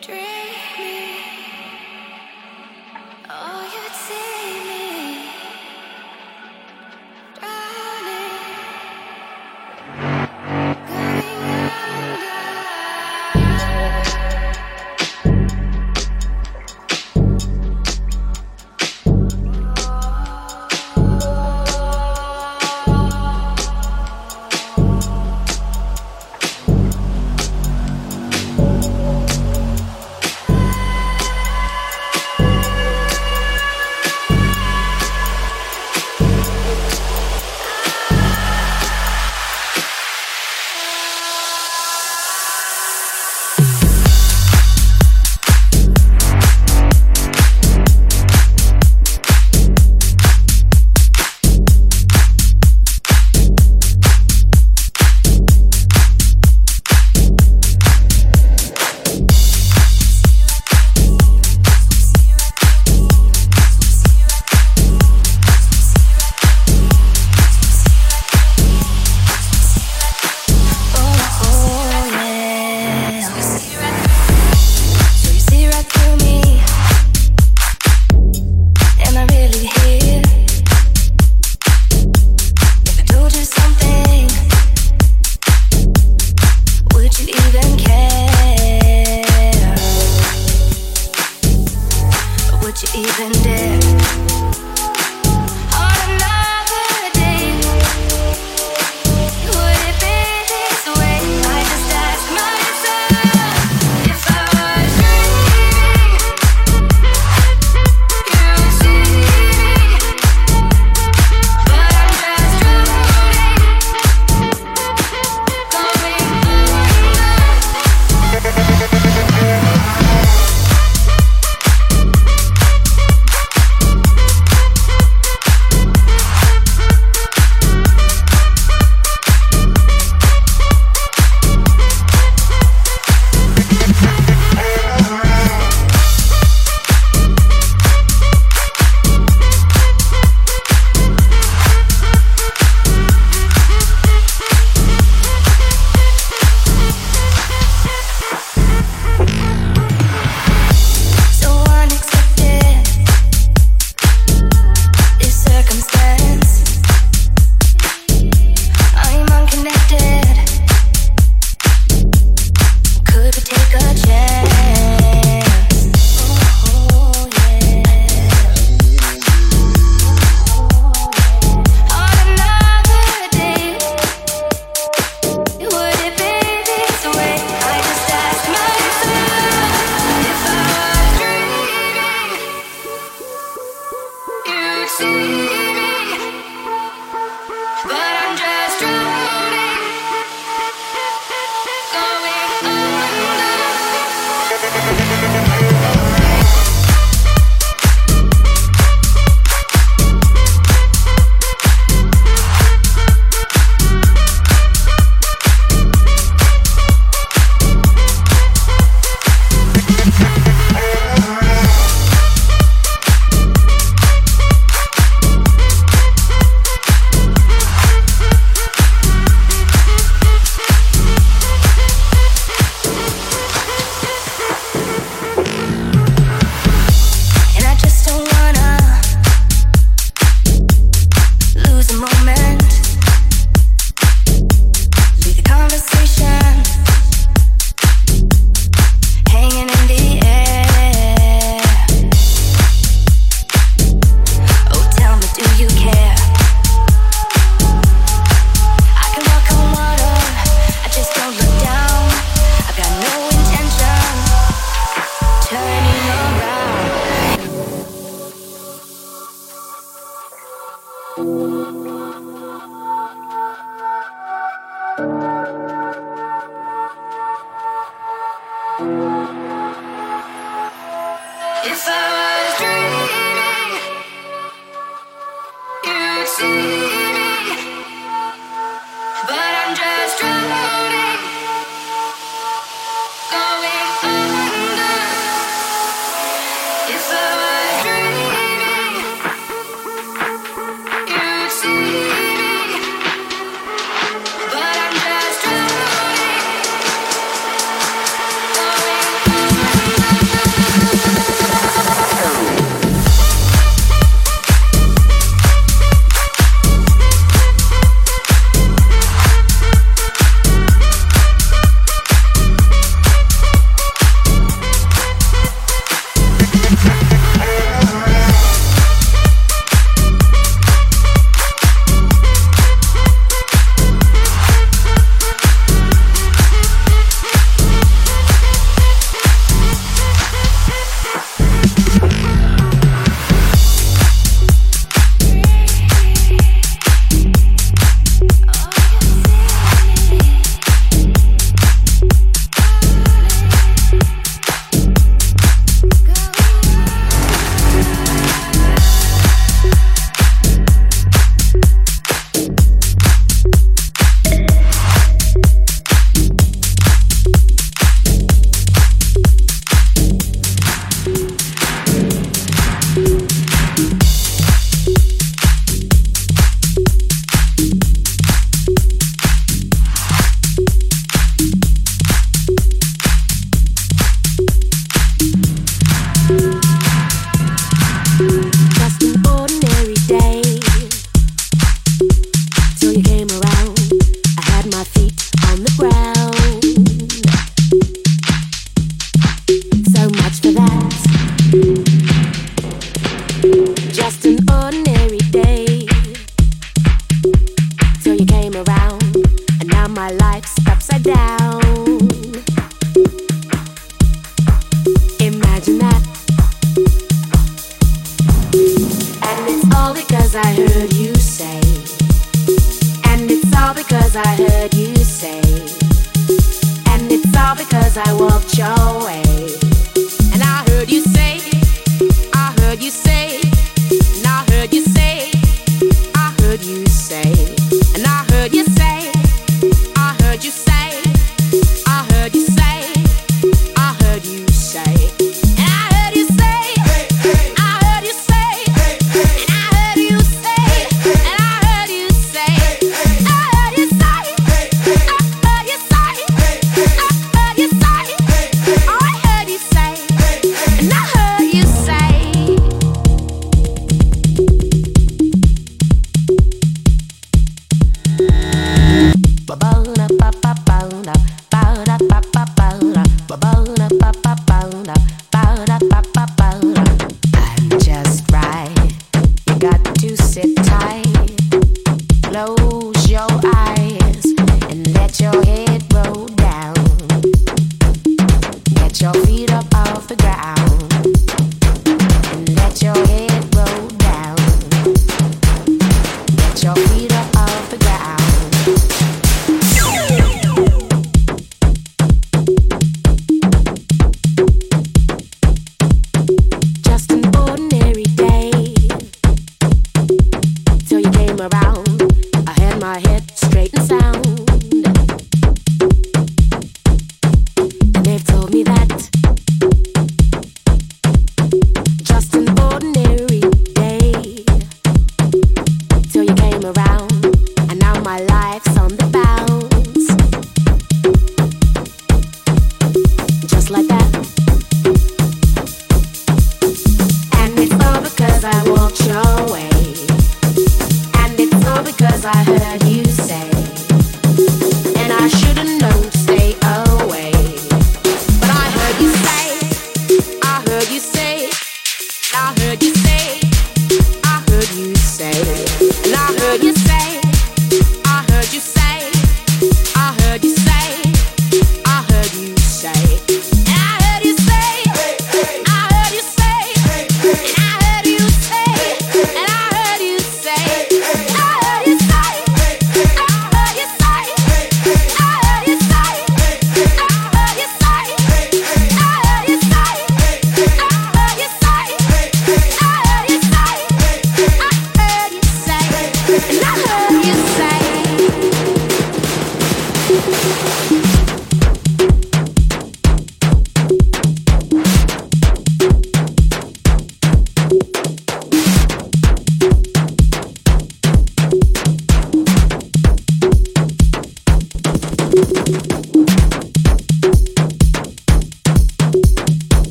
Dream. 0.00 0.29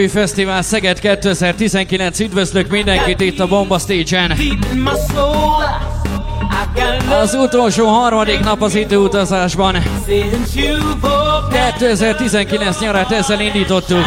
Műfő 0.00 0.18
Fesztivál 0.20 0.62
Szeged 0.62 0.98
2019. 0.98 2.20
Üdvözlök 2.20 2.70
mindenkit 2.70 3.20
itt 3.20 3.40
a 3.40 3.46
Bomba 3.46 3.78
Stage-en. 3.78 4.38
Az 7.22 7.34
utolsó 7.34 7.86
harmadik 7.86 8.40
nap 8.40 8.62
az 8.62 8.74
időutazásban. 8.74 9.76
2019 11.78 12.80
nyarát 12.80 13.12
ezzel 13.12 13.40
indítottuk. 13.40 14.04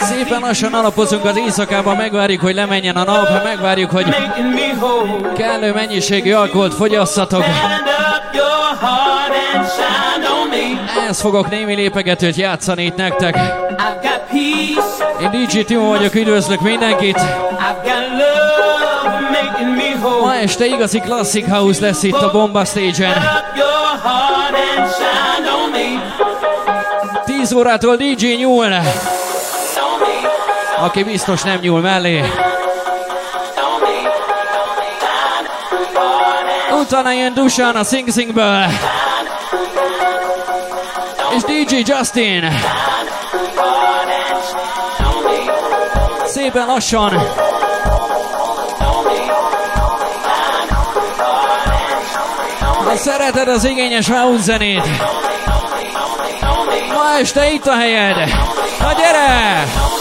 Szépen 0.00 0.40
lassan 0.40 0.74
alapozunk 0.74 1.24
az 1.24 1.36
éjszakába, 1.36 1.94
megvárjuk, 1.94 2.40
hogy 2.40 2.54
lemenjen 2.54 2.96
a 2.96 3.04
nap, 3.04 3.44
megvárjuk, 3.44 3.90
hogy 3.90 4.16
kellő 5.36 5.72
mennyiségű 5.72 6.32
alkoholt 6.32 6.74
fogyasszatok. 6.74 7.42
Stand 7.42 7.86
up 7.86 8.34
your 8.34 8.76
heart 8.80 9.54
and 9.54 9.68
shine. 9.68 10.11
Ez 11.08 11.20
fogok 11.20 11.50
némi 11.50 11.74
lépegetőt 11.74 12.36
játszani 12.36 12.84
itt 12.84 12.96
nektek. 12.96 13.36
Én 15.20 15.30
DJ 15.30 15.60
Timo 15.60 15.88
vagyok, 15.88 16.14
üdvözlök 16.14 16.60
mindenkit. 16.60 17.20
Ma 20.20 20.34
este 20.34 20.66
igazi 20.66 21.00
Classic 21.00 21.48
House 21.48 21.80
lesz 21.80 22.02
itt 22.02 22.22
a 22.22 22.30
Bomba 22.30 22.64
Stage-en. 22.64 23.22
10 27.24 27.52
órától 27.52 27.96
DJ 27.96 28.26
nyúl. 28.34 28.74
Aki 30.78 31.02
biztos 31.02 31.42
nem 31.42 31.58
nyúl 31.60 31.80
mellé. 31.80 32.24
Utána 36.80 37.12
jön 37.12 37.34
Dusan 37.34 37.76
a 37.76 37.84
Sing 37.84 38.12
Singből 38.12 38.66
és 41.36 41.42
DJ 41.42 41.82
Justin. 41.84 42.52
Szépen 46.24 46.66
lassan. 46.66 47.10
Ha 52.84 52.96
szereted 52.96 53.48
az 53.48 53.64
igényes 53.64 54.08
house 54.08 54.42
zenét, 54.42 54.86
ma 56.92 57.18
este 57.18 57.52
itt 57.52 57.66
a 57.66 57.76
helyed. 57.76 58.16
Na 58.80 58.92
gyere! 58.92 59.91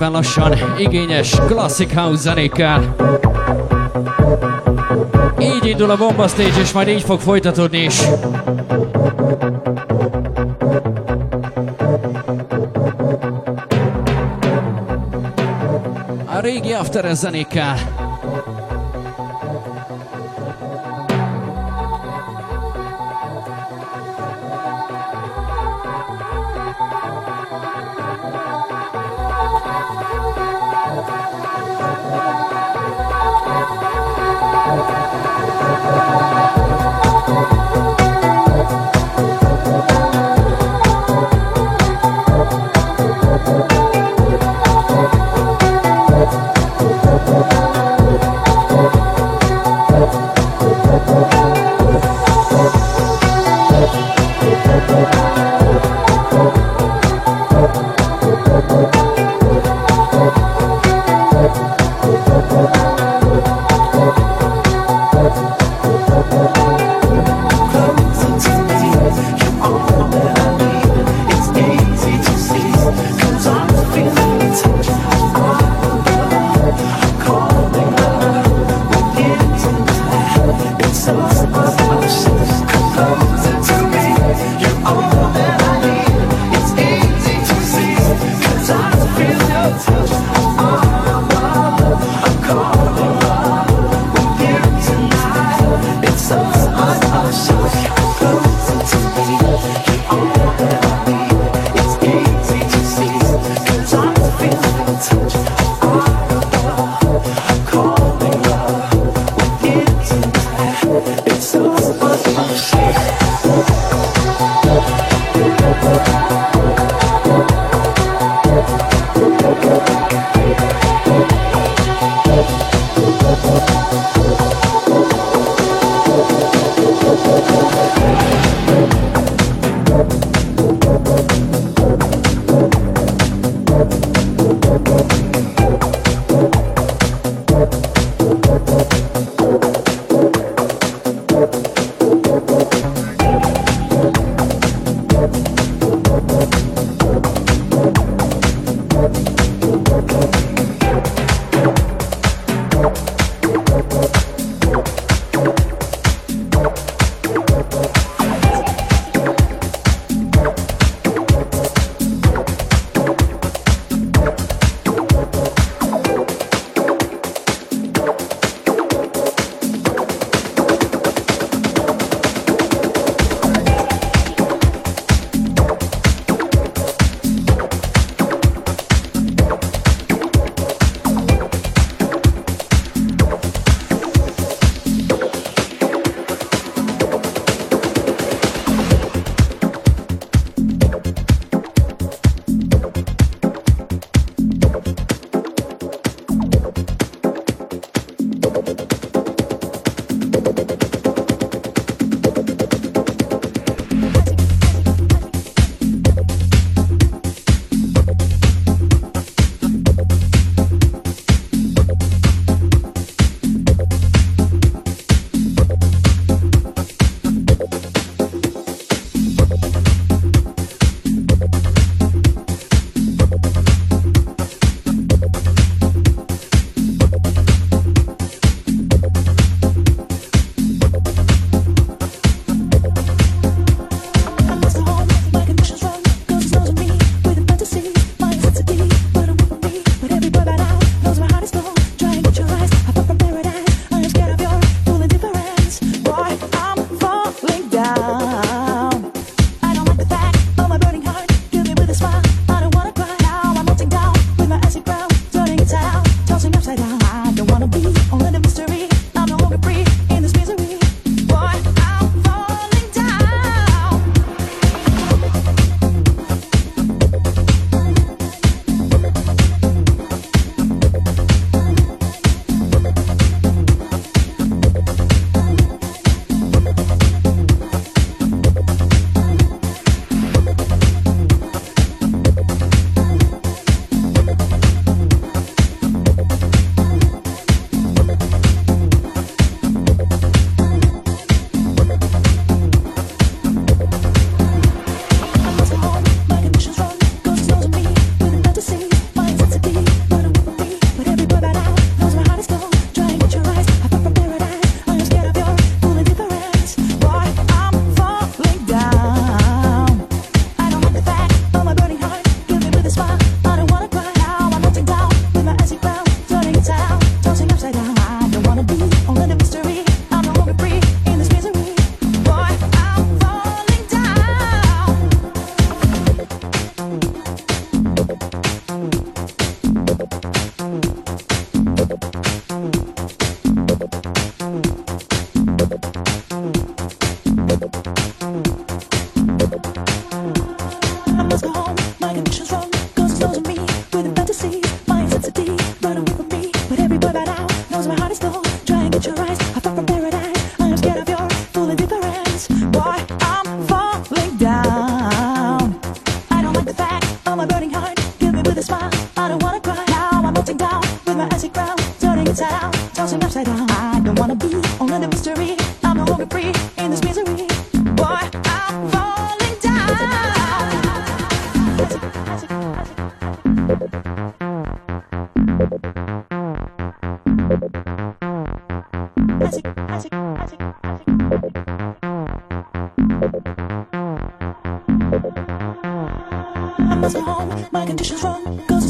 Szépen 0.00 0.12
lassan 0.12 0.78
igényes 0.78 1.30
Classic 1.30 1.94
House 1.94 2.20
zenékkel. 2.20 2.94
Így 5.40 5.66
indul 5.66 5.90
a 5.90 5.96
Bomba 5.96 6.28
Stage, 6.28 6.60
és 6.60 6.72
majd 6.72 6.88
így 6.88 7.02
fog 7.02 7.20
folytatódni 7.20 7.78
is. 7.78 8.00
A 16.26 16.40
régi 16.40 16.72
after 16.72 17.16
zenékkel. 17.16 17.99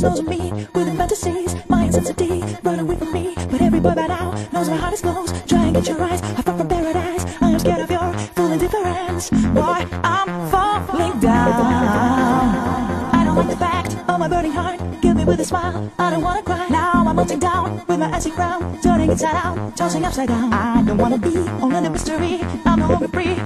Knows 0.01 0.23
me 0.23 0.51
with 0.75 0.97
fantasies, 0.97 1.55
my 1.69 1.85
intensity, 1.85 2.43
run 2.63 2.79
away 2.79 2.97
from 2.97 3.13
me. 3.13 3.35
But 3.51 3.61
every 3.61 3.81
boy 3.81 3.95
by 3.95 4.07
now 4.07 4.31
knows 4.51 4.71
my 4.71 4.77
heart 4.77 4.95
is 4.95 5.03
closed. 5.03 5.47
Try 5.47 5.65
and 5.67 5.75
get 5.75 5.89
your 5.89 6.01
eyes, 6.01 6.23
I 6.23 6.41
fall 6.41 6.57
from 6.57 6.69
paradise. 6.69 7.27
I 7.43 7.51
am 7.51 7.59
scared 7.59 7.83
of 7.83 7.91
your 7.91 8.13
full 8.35 8.51
indifference. 8.51 9.29
Boy, 9.29 9.87
I'm 10.03 10.51
falling 10.51 11.21
down. 11.21 11.53
I 13.13 13.25
don't 13.27 13.37
like 13.37 13.51
the 13.51 13.57
fact 13.59 13.95
of 14.09 14.19
my 14.19 14.27
burning 14.27 14.53
heart. 14.53 14.81
Give 15.03 15.15
me 15.17 15.27
with 15.27 15.41
a 15.41 15.45
smile, 15.45 15.93
I 15.99 16.11
don't 16.11 16.23
wanna 16.23 16.43
cry. 16.43 16.67
Now 16.71 17.05
I'm 17.07 17.17
melting 17.17 17.39
down 17.39 17.85
with 17.87 17.99
my 17.99 18.11
icy 18.11 18.31
crown, 18.31 18.81
turning 18.81 19.11
inside 19.11 19.37
out, 19.37 19.77
tossing 19.77 20.05
upside 20.07 20.29
down. 20.29 20.51
I 20.51 20.83
don't 20.83 20.97
wanna 20.97 21.19
be 21.19 21.37
on 21.37 21.73
another 21.73 21.91
mystery. 21.91 22.41
I'm 22.65 22.79
no 22.79 22.89
longer 22.89 23.09
free. 23.09 23.37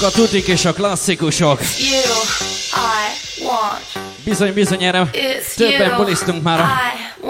A 0.00 0.10
tutik 0.10 0.46
és 0.46 0.64
a 0.64 0.72
klasszikusok. 0.72 1.60
Bizony, 4.24 4.52
bizony, 4.52 4.82
erre 4.84 5.10
többen 5.56 5.96
bulisztunk 5.96 6.42
már 6.42 6.60
a 6.60 6.66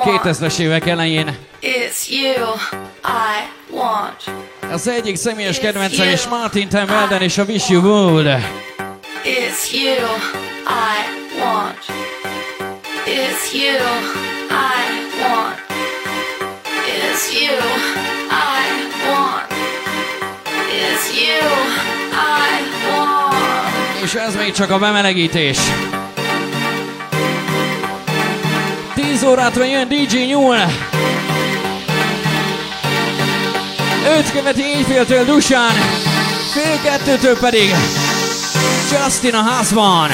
2000-es 0.05 0.59
évek 0.59 0.87
elején. 0.87 1.37
Az 4.73 4.89
egyik 4.89 5.17
személyes 5.17 5.59
kedvencem 5.59 6.09
is 6.09 6.27
Martin 6.27 6.69
Tim 6.69 6.89
és 7.21 7.39
a 7.39 7.45
Wish 7.45 7.71
You 7.71 7.83
Would. 7.83 8.27
It's 9.25 9.73
you 9.73 9.97
I 10.67 11.39
want. 11.41 11.79
It's 13.07 13.53
you 13.53 13.77
I 14.51 14.85
want. 15.21 15.59
It's 16.87 17.33
you 17.33 17.59
I 18.31 18.63
want. 19.07 19.53
It's 20.71 21.13
you 21.15 22.02
és 24.03 24.15
ez 24.15 24.37
még 24.37 24.53
csak 24.53 24.71
a 24.71 24.79
bemelegítés. 24.79 25.59
10 28.95 29.23
órától 29.23 29.67
jön 29.67 29.89
DJ 29.89 30.19
Nyúl. 30.19 30.57
Őt 34.19 34.33
követi 34.33 34.63
éjféltől 34.63 35.25
Dusán, 35.25 35.75
fél 36.53 36.81
kettőtől 36.83 37.39
pedig 37.39 37.75
Justin 38.91 39.35
a 39.35 39.43
házban. 39.43 40.11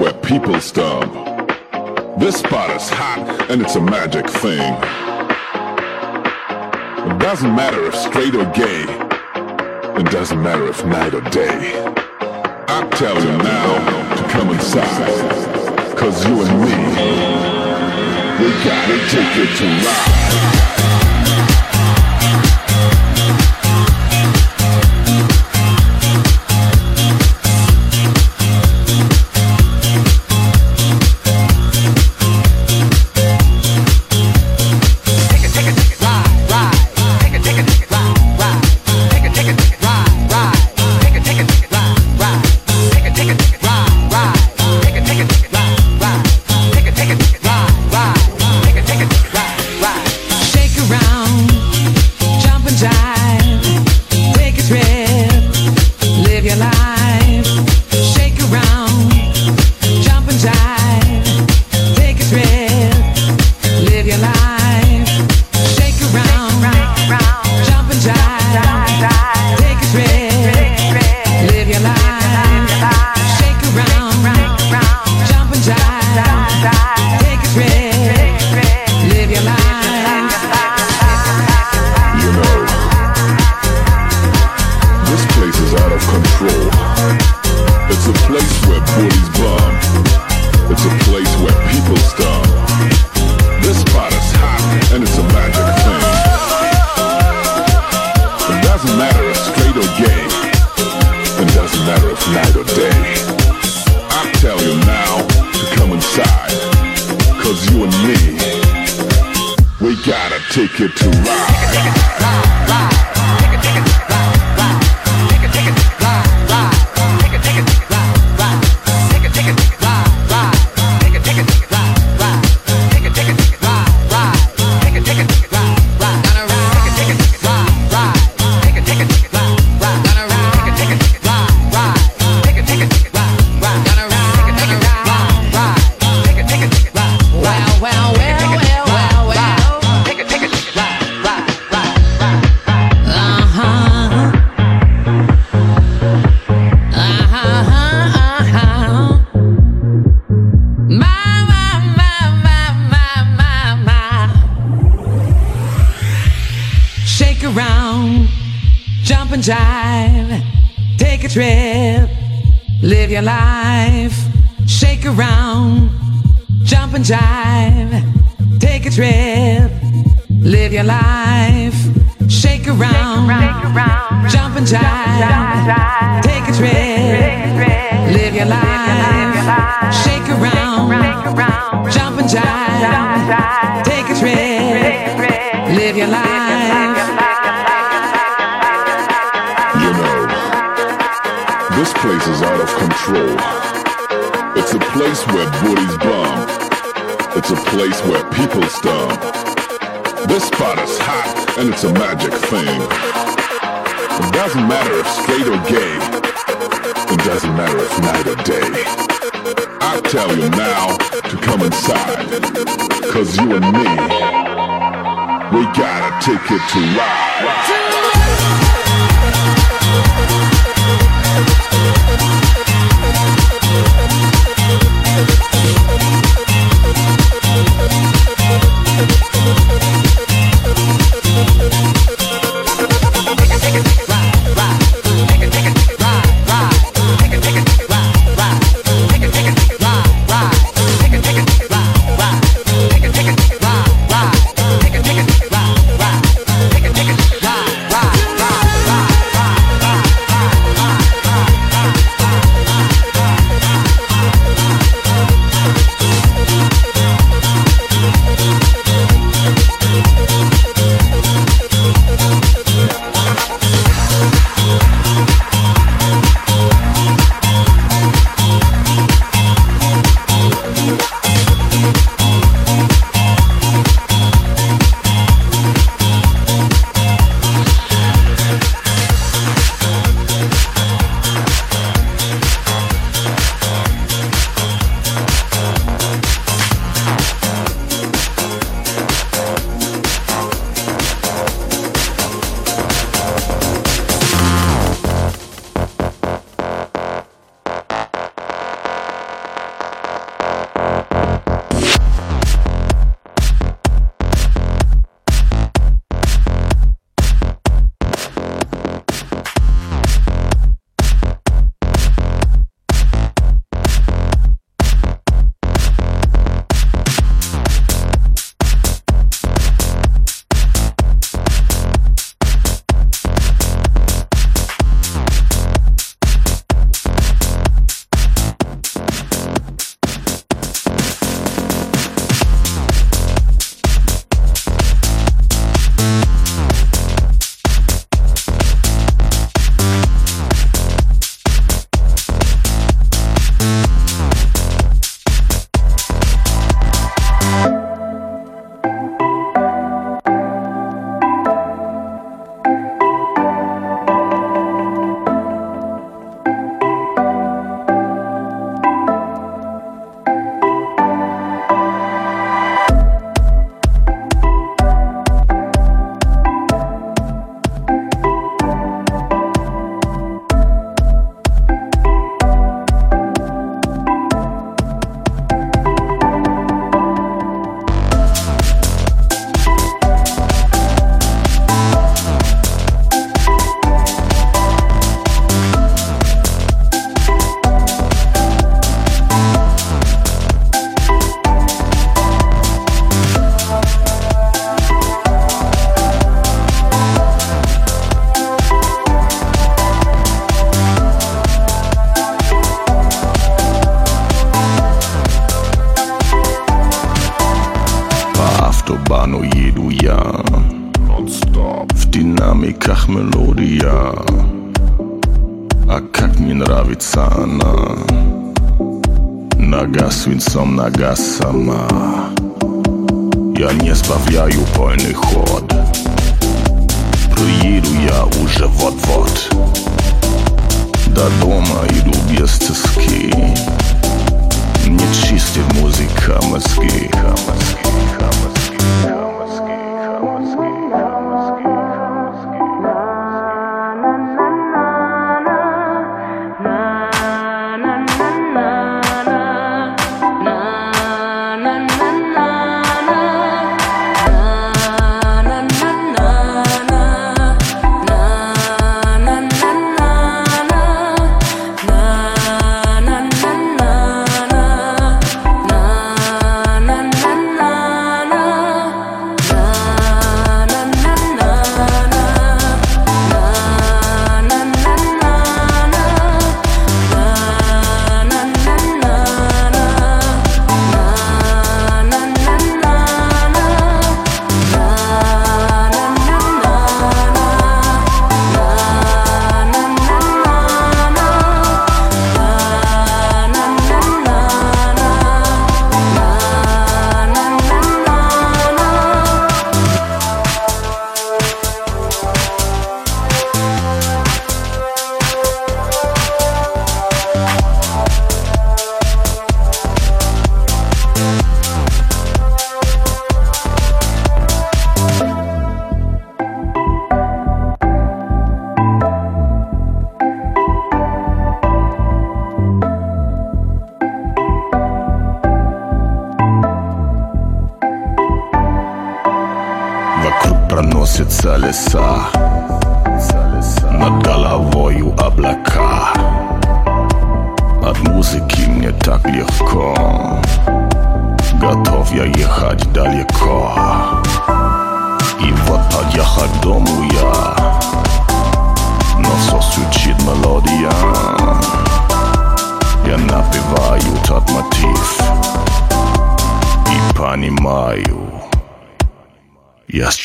Where 0.00 0.14
people 0.14 0.58
stomp. 0.62 1.12
This 2.18 2.38
spot 2.38 2.70
is 2.74 2.88
hot 2.88 3.50
and 3.50 3.60
it's 3.60 3.76
a 3.76 3.82
magic 3.82 4.26
thing. 4.30 4.72
It 7.10 7.18
doesn't 7.18 7.54
matter 7.54 7.84
if 7.84 7.94
straight 7.94 8.34
or 8.34 8.46
gay. 8.52 8.84
It 10.00 10.10
doesn't 10.10 10.42
matter 10.42 10.68
if 10.68 10.82
night 10.86 11.12
or 11.12 11.20
day. 11.28 11.74
I 12.66 12.88
tell 12.92 13.14
you 13.22 13.36
now 13.44 14.16
to 14.16 14.22
come 14.30 14.48
inside. 14.48 15.98
Cause 15.98 16.26
you 16.26 16.44
and 16.44 16.60
me, 16.64 16.76
we 18.40 18.50
gotta 18.64 18.96
take 19.10 19.36
it 19.36 19.54
to 19.58 19.66
ride. 19.86 20.69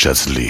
Just 0.06 0.30
leave. 0.30 0.45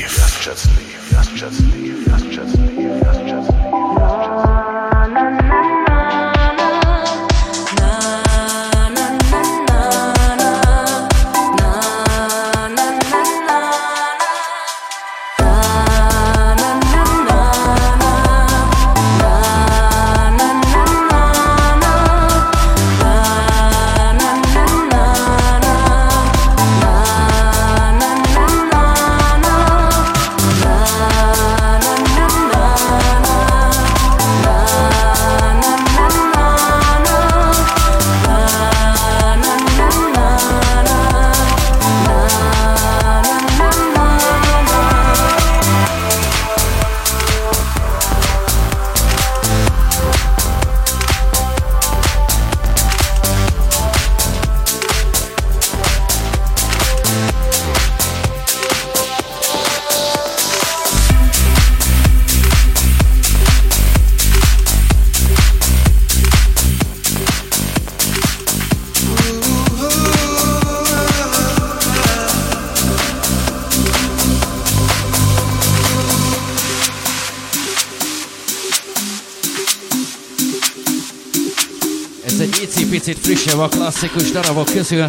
Klasszikus 83.85 84.31
darabok 84.31 84.65
közül. 84.65 85.07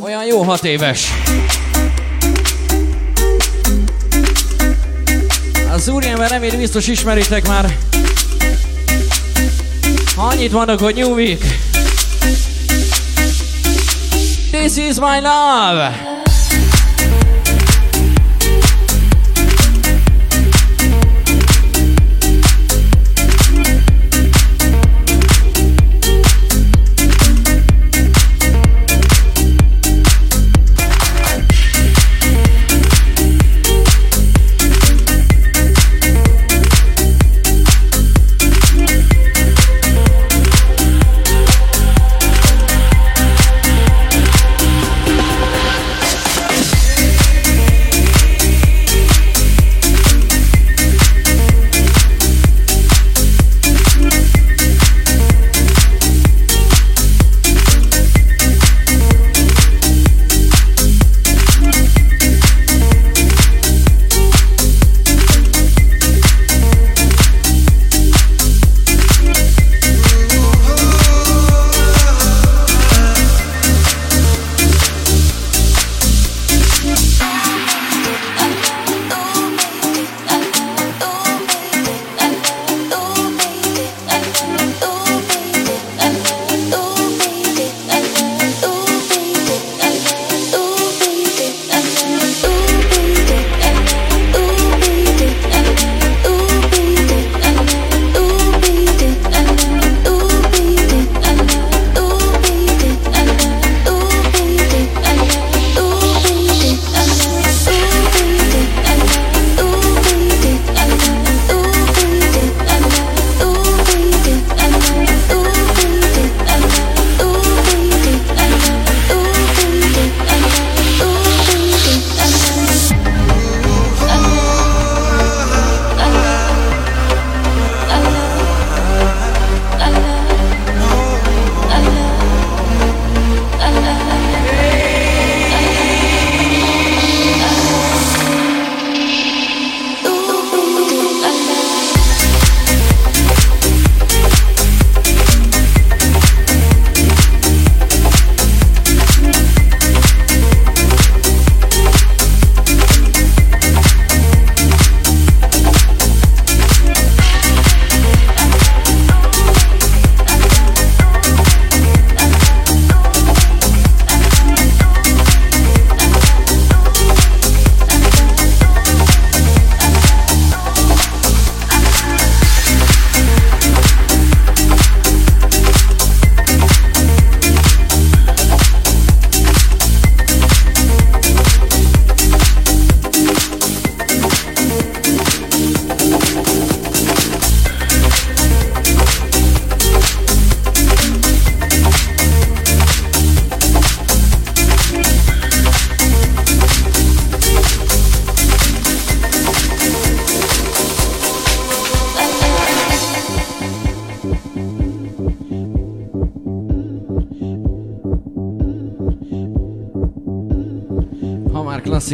Olyan 0.00 0.24
jó 0.24 0.42
hat 0.42 0.64
éves. 0.64 1.12
Az 5.72 5.88
úriember 5.88 6.30
nem 6.30 6.42
biztos 6.58 6.86
ismeritek 6.86 7.46
már. 7.46 7.76
Annyit 10.16 10.52
mondok, 10.52 10.80
hogy 10.80 11.02
Week. 11.02 11.44
This 14.50 14.76
is 14.76 14.94
my 14.94 15.20
love! 15.20 16.09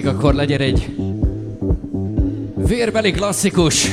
Klasszik, 0.07 0.19
akkor 0.19 0.35
legyen 0.35 0.61
egy 0.61 0.97
vérbeli 2.55 3.11
klasszikus. 3.11 3.91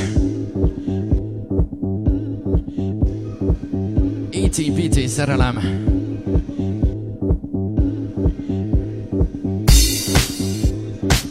ETPT 4.30 5.08
szerelem. 5.08 5.58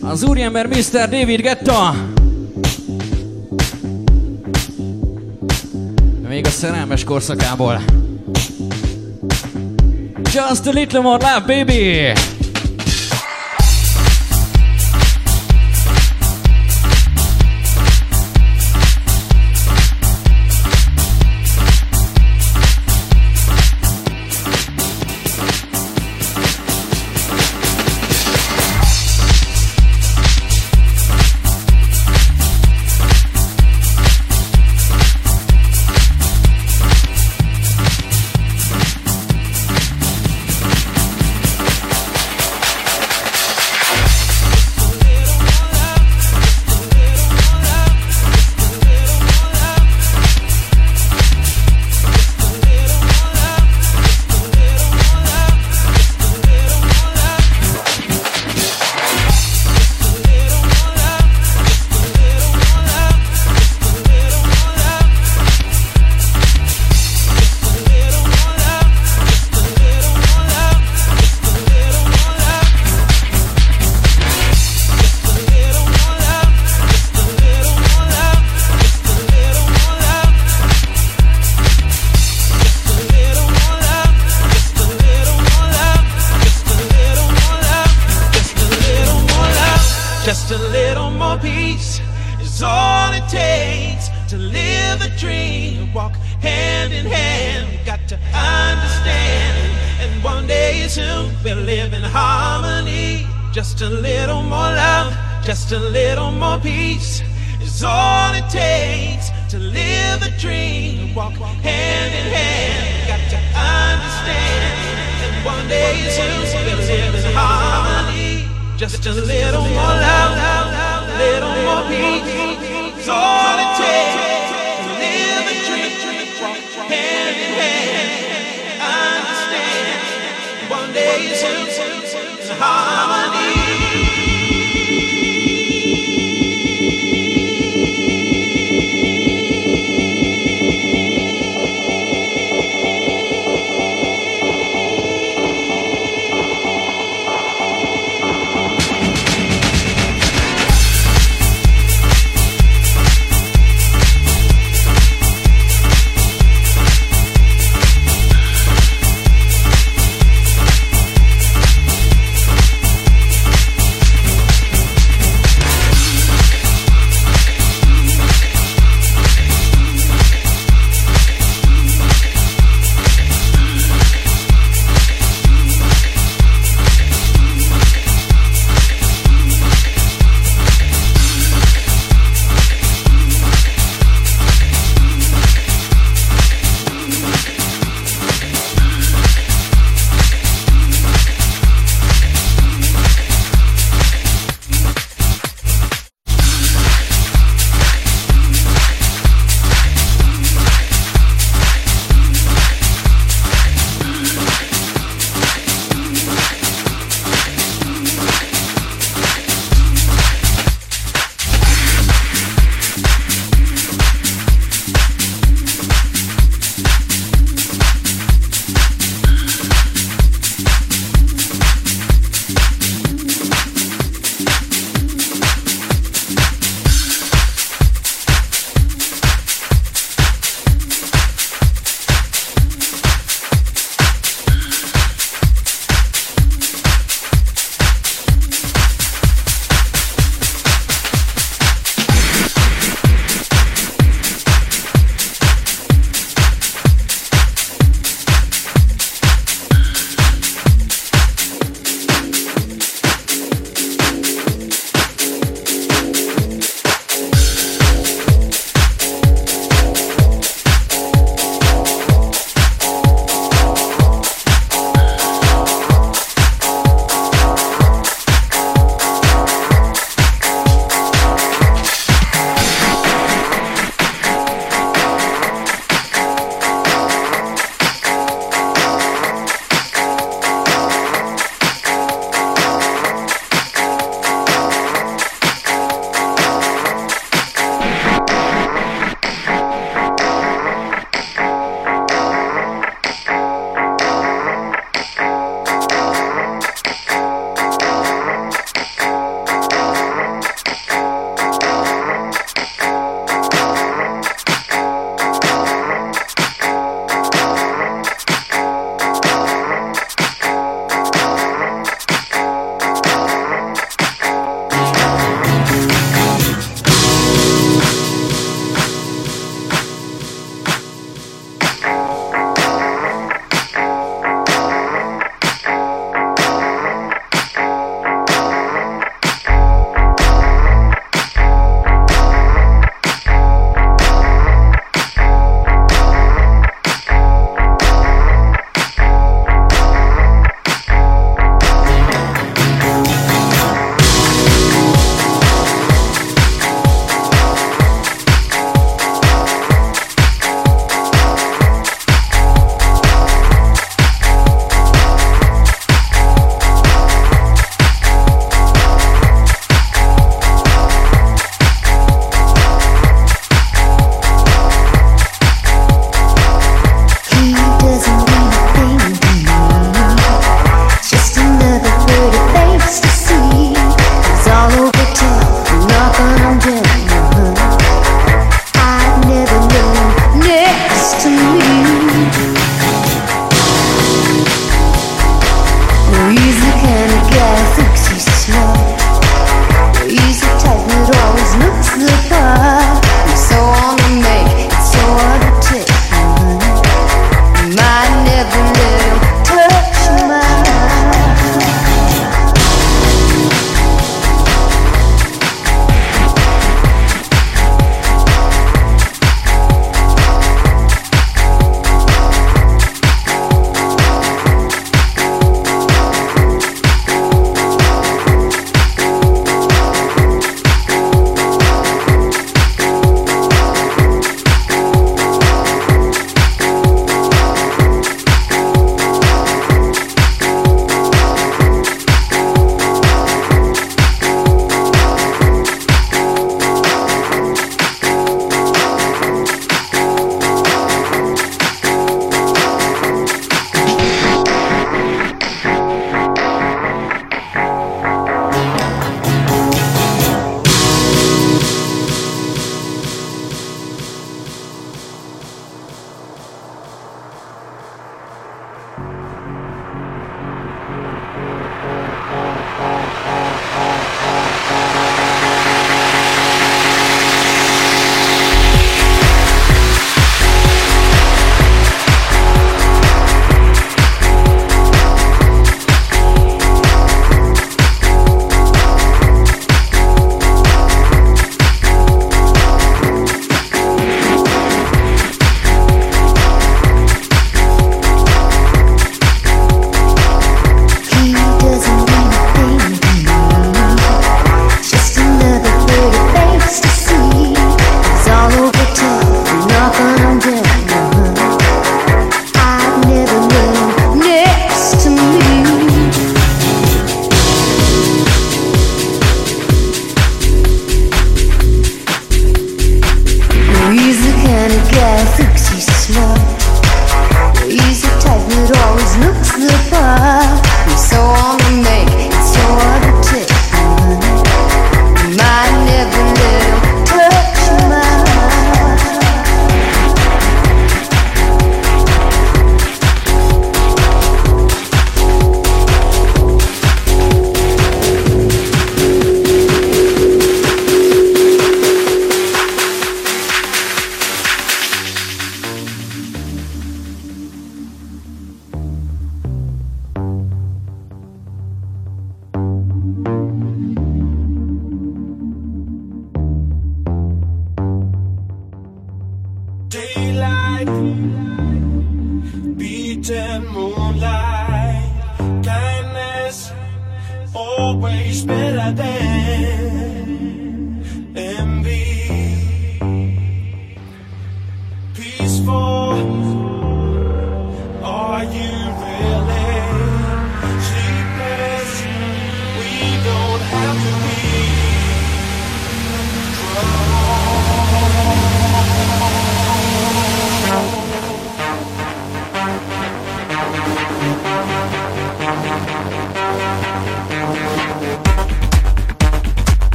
Az 0.00 0.24
úriember 0.24 0.66
Mr. 0.66 1.08
David 1.08 1.40
Getta. 1.40 1.94
Még 6.28 6.46
a 6.46 6.50
szerelmes 6.50 7.04
korszakából. 7.04 7.80
Just 10.32 10.66
a 10.66 10.70
little 10.70 11.00
more 11.00 11.32
love, 11.34 11.44
baby! 11.46 12.12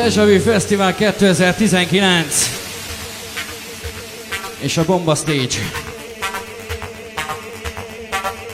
Deja 0.08 0.26
Vu 0.26 0.40
Fesztivál 0.40 0.96
2019 0.96 2.50
és 4.60 4.78
a 4.78 4.86
Bomba 4.86 5.16
Stage. 5.16 5.56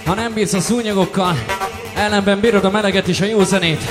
Ha 0.06 0.14
nem 0.14 0.34
bírsz 0.34 0.54
a 0.54 0.60
szúnyogokkal, 0.60 1.44
ellenben 1.96 2.40
bírod 2.40 2.66
a 2.66 2.70
meleget 2.70 3.08
és 3.08 3.22
a 3.22 3.26
jó 3.26 3.44
zenét. 3.44 3.82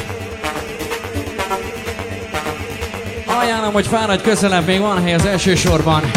Ajánlom, 3.26 3.72
hogy 3.72 3.86
fáradj 3.86 4.22
közelebb, 4.22 4.66
még 4.66 4.80
van 4.80 5.02
hely 5.02 5.14
az 5.14 5.24
első 5.24 5.54
sorban. 5.54 6.10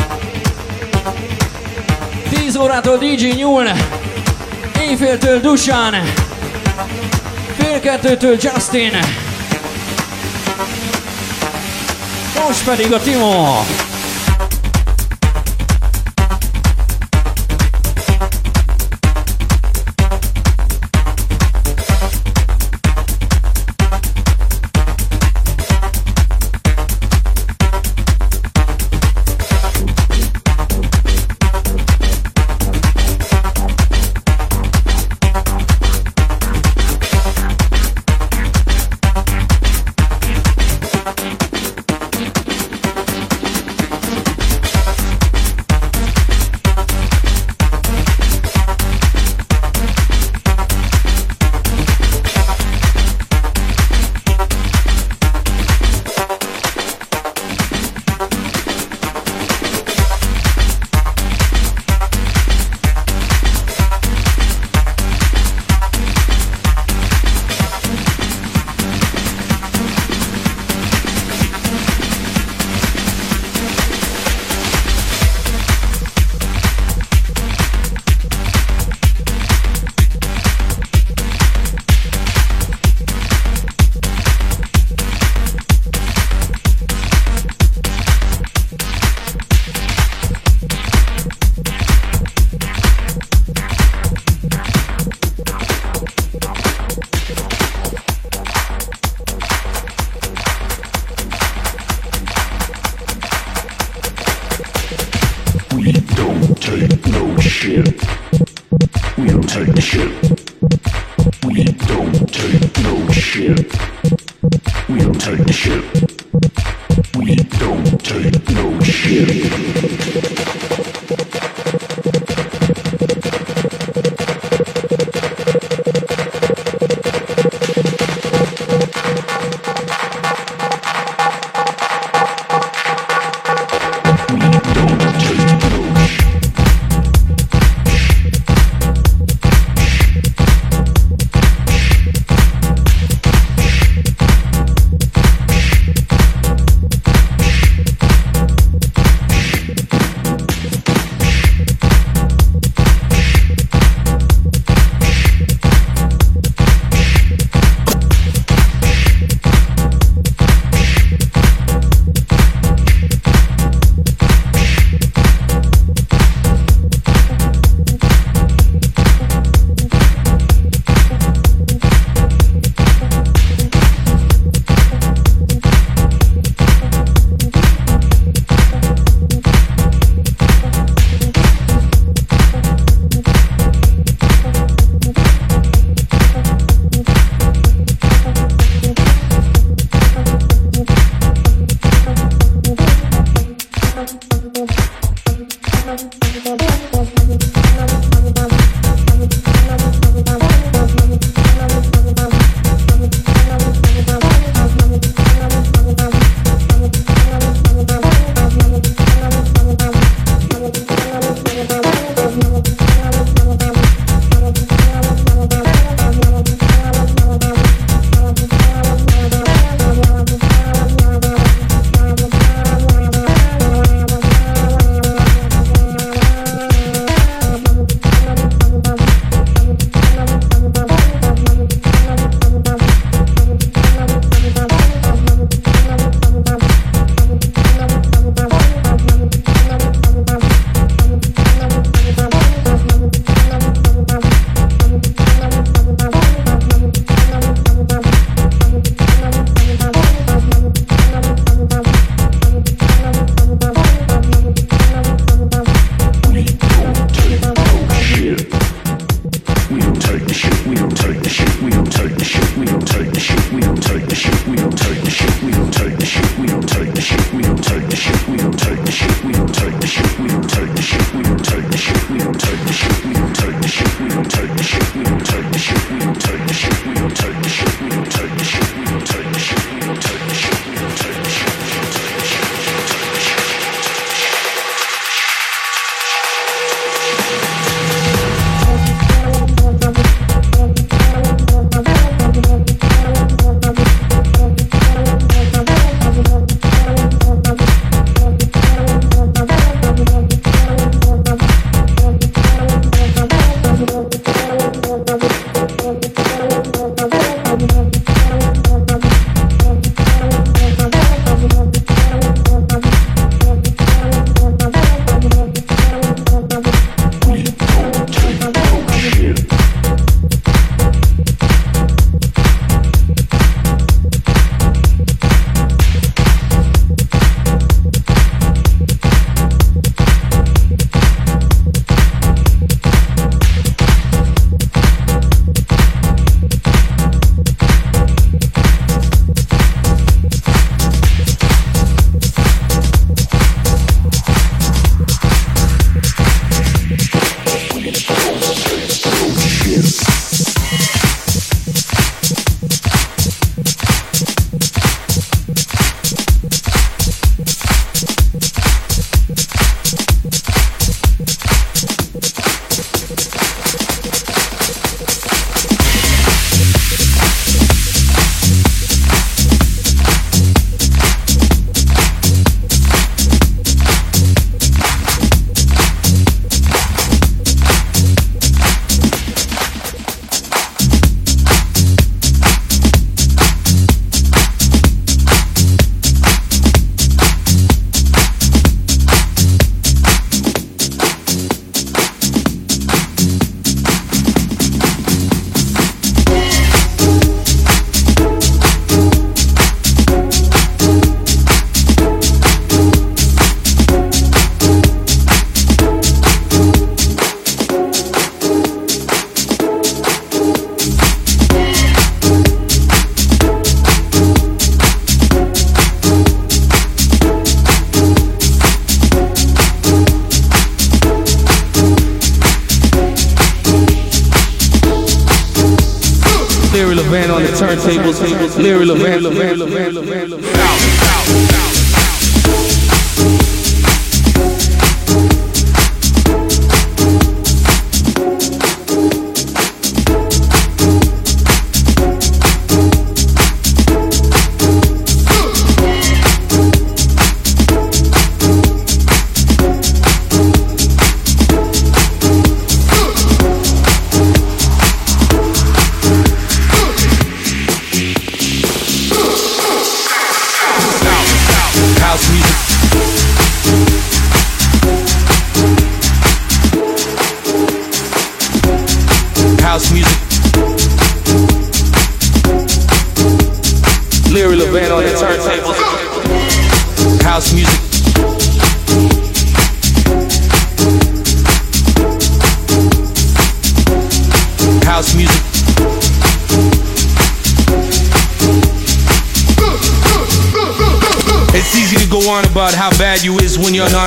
10 2.29 2.55
órától 2.55 2.97
DJ 2.97 3.27
nyúl, 3.27 3.67
éjféltől 4.79 5.39
Dusan, 5.39 5.93
fél 7.57 7.79
kettőtől 7.79 8.37
Justin, 8.41 8.91
most 12.47 12.63
pedig 12.63 12.93
a 12.93 12.99
Timo! 12.99 13.84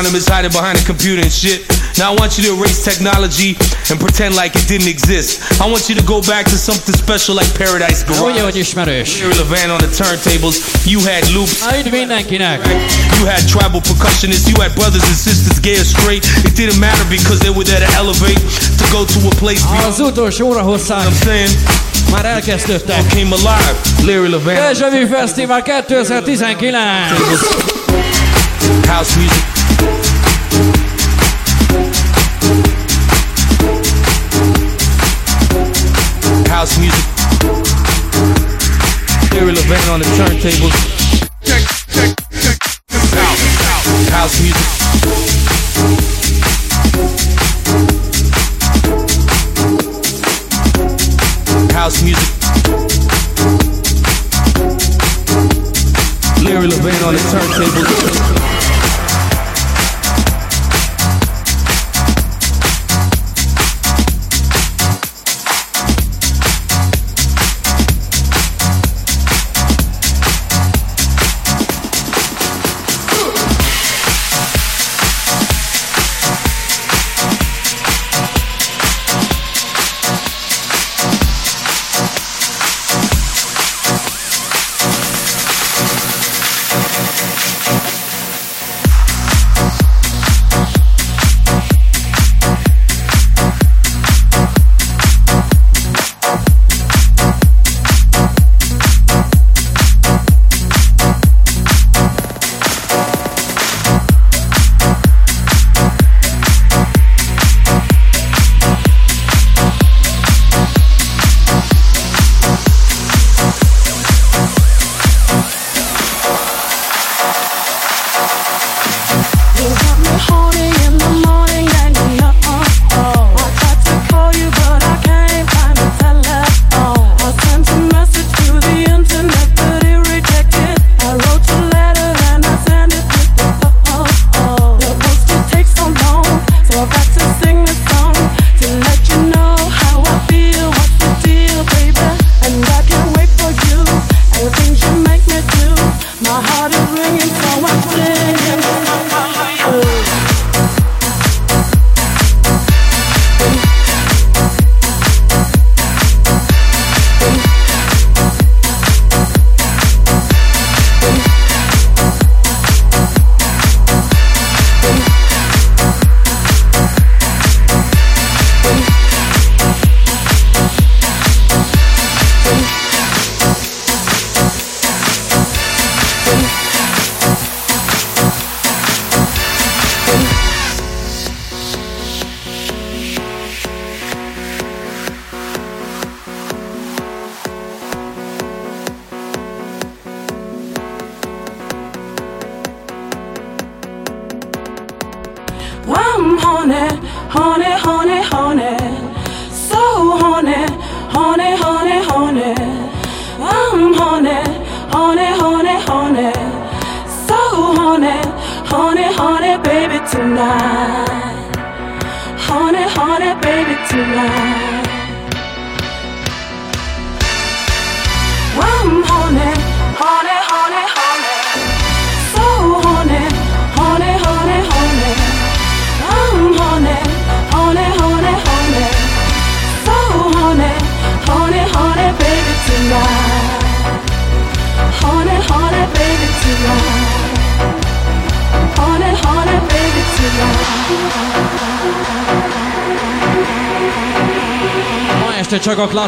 Is 0.06 0.12
when 0.12 0.22
you're 0.22 0.34
hiding 0.34 0.52
behind 0.52 0.78
a 0.78 0.84
computer 0.84 1.22
and 1.22 1.32
shit. 1.32 1.60
Now 1.96 2.12
I 2.12 2.14
want 2.20 2.38
you 2.38 2.44
to 2.48 2.52
erase 2.56 2.82
technology 2.84 3.56
and 3.90 3.98
pretend 3.98 4.34
like 4.36 4.52
it 4.60 4.66
didn't 4.68 4.88
exist. 4.88 5.40
I 5.60 5.66
want 5.72 5.88
you 5.88 5.94
to 5.96 6.04
go 6.04 6.20
back 6.20 6.44
to 6.46 6.56
something 6.56 6.94
special 6.94 7.34
like 7.40 7.50
Paradise 7.58 8.04
Ugye, 8.08 8.18
Garage. 8.18 8.42
hogy 8.42 8.56
ismerős. 8.56 9.10
Larry 9.20 9.34
Levan 9.36 9.70
on 9.70 9.78
the 9.78 9.90
turntables. 10.04 10.56
You 10.84 11.00
had 11.10 11.22
loops. 11.34 11.58
Na, 11.60 11.78
üdv 11.78 11.90
mindenkinek! 11.90 12.58
You 13.18 13.26
had 13.26 13.42
tribal 13.54 13.80
percussionists, 13.80 14.46
you 14.50 14.60
had 14.62 14.72
brothers 14.74 15.02
and 15.02 15.16
sisters, 15.16 15.58
gay 15.60 15.76
or 15.82 15.84
straight. 15.84 16.24
It 16.44 16.54
didn't 16.60 16.78
matter 16.78 17.04
because 17.08 17.38
they 17.44 17.50
were 17.56 17.64
there 17.70 17.82
to 17.86 17.90
elevate, 17.96 18.40
to 18.80 18.84
go 18.96 19.04
to 19.04 19.18
a 19.32 19.34
place 19.42 19.62
beyond. 19.70 19.84
Az 19.92 20.00
utolsó 20.00 20.46
óra 20.46 20.60
hosszán 20.62 21.06
I'm 21.06 21.22
saying, 21.24 21.50
már 22.10 22.24
elkezdődtek. 22.24 23.02
came 23.08 23.34
alive. 23.34 23.74
Larry 24.02 24.28
Levan. 24.30 24.54
Deja 24.54 24.90
Vu 24.90 25.06
Fesztivál 25.16 25.62
2019! 25.62 26.80
House 28.86 29.16
music. 29.18 29.37
Turntables. 40.40 40.97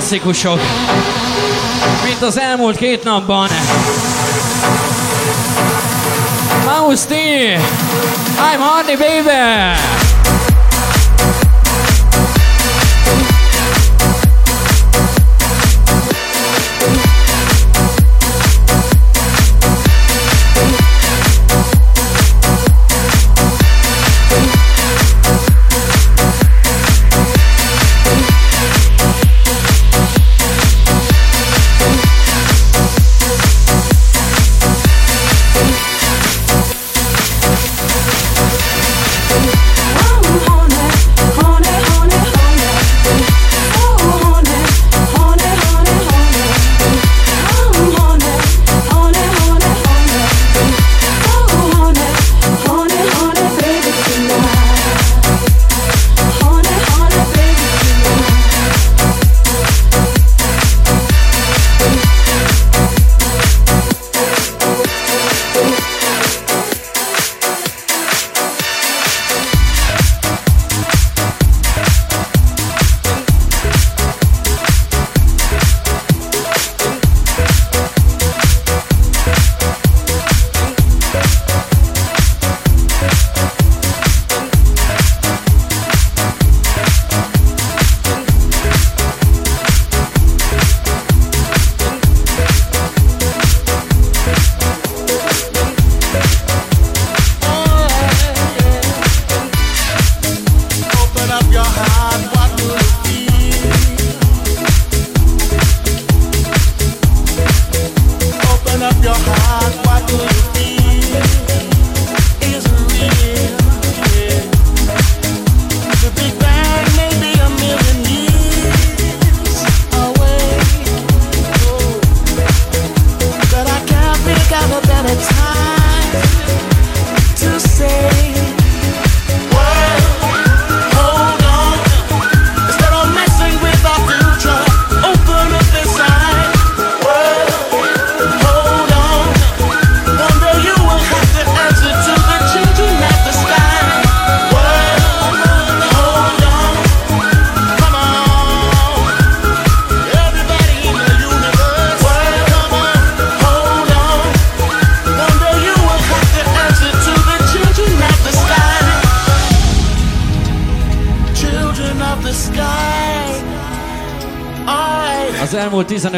Klasszikusok. 0.01 0.61
Mint 2.05 2.23
az 2.23 2.39
elmúlt 2.39 2.77
két 2.77 3.05
napban. 3.05 3.49
Mouse 6.65 7.07
T, 7.07 7.13
I'm 8.39 8.59
Hardy 8.59 8.97
Baby! 8.97 10.10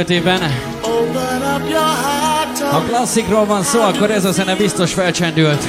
15 0.05 0.11
évben, 0.11 0.41
ha 2.70 2.81
klasszikról 2.81 3.45
van 3.45 3.62
szó, 3.62 3.81
akkor 3.81 4.11
ez 4.11 4.24
a 4.24 4.33
zene 4.33 4.57
biztos 4.57 4.93
felcsendült. 4.93 5.69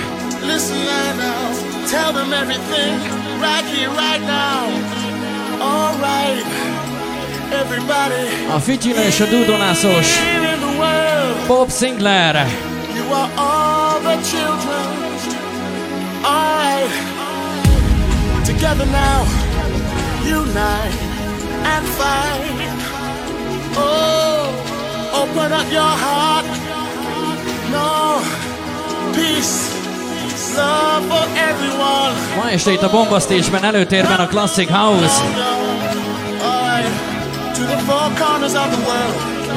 A 8.55 8.59
Fityina 8.59 9.03
és 9.03 9.19
a 9.19 9.25
Dudonászos 9.25 10.07
Bob 11.47 11.71
Sinclair. 11.71 12.35
You 12.95 13.13
are 13.13 13.31
all 13.35 13.99
the 13.99 14.17
children. 14.21 15.01
I, 16.23 16.85
together 18.45 18.85
now, 18.85 19.25
unite 20.25 21.13
and 21.63 21.85
fight. 21.85 22.52
Open 25.35 25.51
up 25.51 25.71
your 25.71 25.81
heart. 25.81 26.45
No, 27.71 28.21
peace. 29.13 29.73
Love 30.55 31.07
for 31.07 31.27
everyone. 31.49 32.13
Ma 32.35 32.49
este 32.51 32.71
itt 32.71 32.81
a 32.81 32.89
Bombasztésben 32.89 33.63
előtérben 33.63 34.19
a 34.19 34.27
Classic 34.27 34.69
House. 34.69 35.21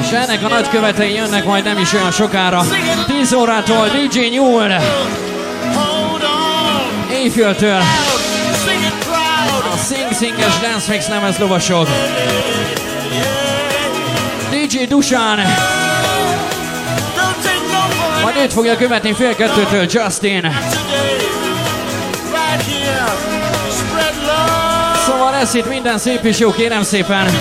És 0.01 0.11
ennek 0.11 0.43
a 0.43 0.47
nagykövetei 0.47 1.13
jönnek 1.13 1.45
majd 1.45 1.63
nem 1.63 1.77
is 1.77 1.93
olyan 1.93 2.11
sokára. 2.11 2.63
10 3.07 3.33
órától 3.33 3.87
DJ 3.87 4.29
Newell. 4.29 4.81
Éjféltől. 7.11 7.81
A 9.73 9.77
Sing 9.87 10.13
Singes 10.19 10.59
Dance 10.61 10.91
Mix 10.91 11.07
lemez 11.07 11.37
lovasok. 11.37 11.87
DJ 14.67 14.85
Dusán. 14.85 15.39
Majd 18.23 18.35
őt 18.37 18.53
fogja 18.53 18.77
követni 18.77 19.13
fél 19.13 19.35
kettőtől 19.35 19.85
Justin. 19.89 20.55
Szóval 25.05 25.31
lesz 25.31 25.53
itt 25.53 25.69
minden 25.69 25.97
szép 25.97 26.23
és 26.25 26.39
jó, 26.39 26.51
kérem 26.51 26.83
szépen. 26.83 27.39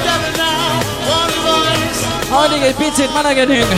Addig 2.31 2.63
egy 2.63 2.75
picit 2.75 3.15
melegedünk. 3.15 3.75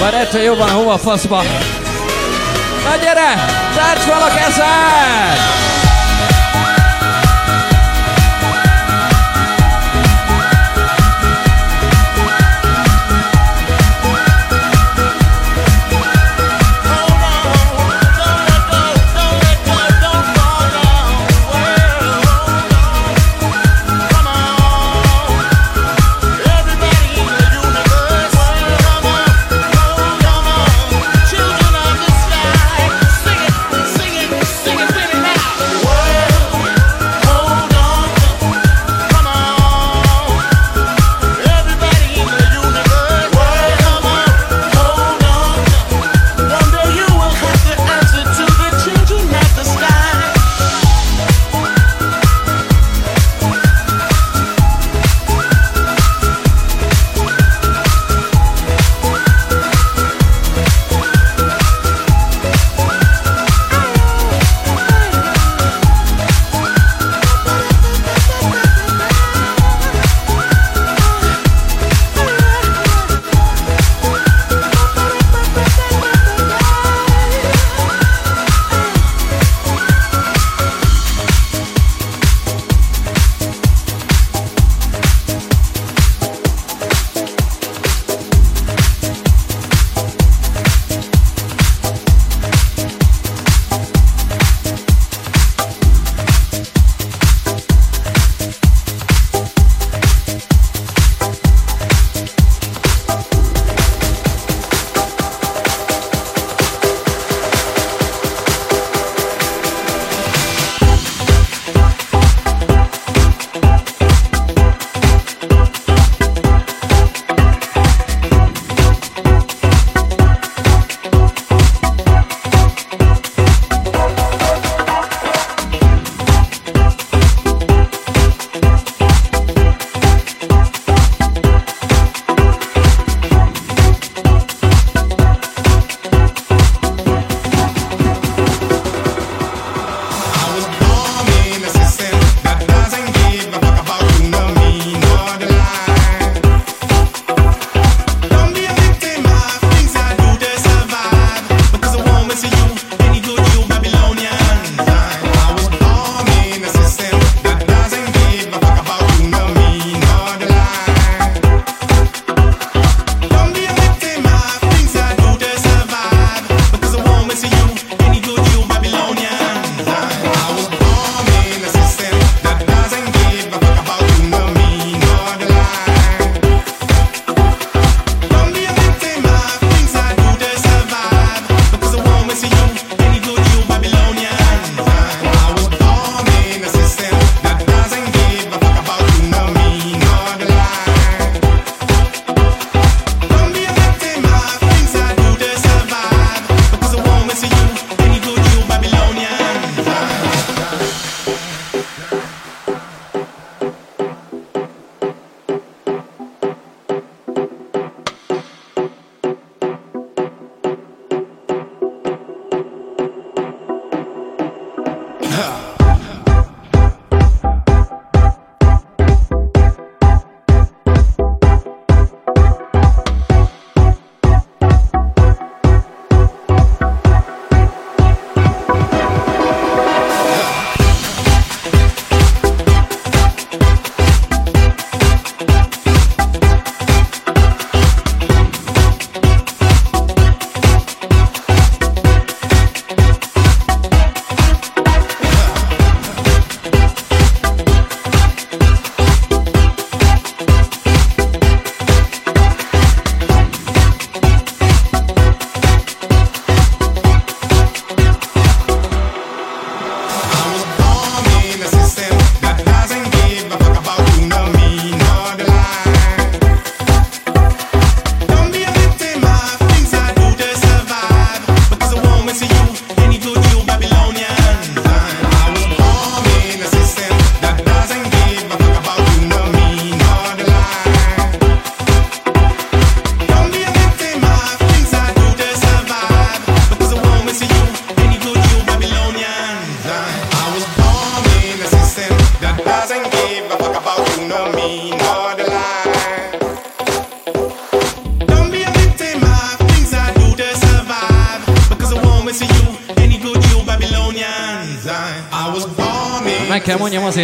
Bár 0.00 0.14
ettől 0.14 0.42
jobban 0.42 0.70
hova 0.70 0.98
faszba. 0.98 1.42
Na 2.84 2.96
gyere, 2.96 3.44
tárts 3.74 4.02
fel 4.02 4.22
a 4.22 4.34
kezed! 4.34 5.73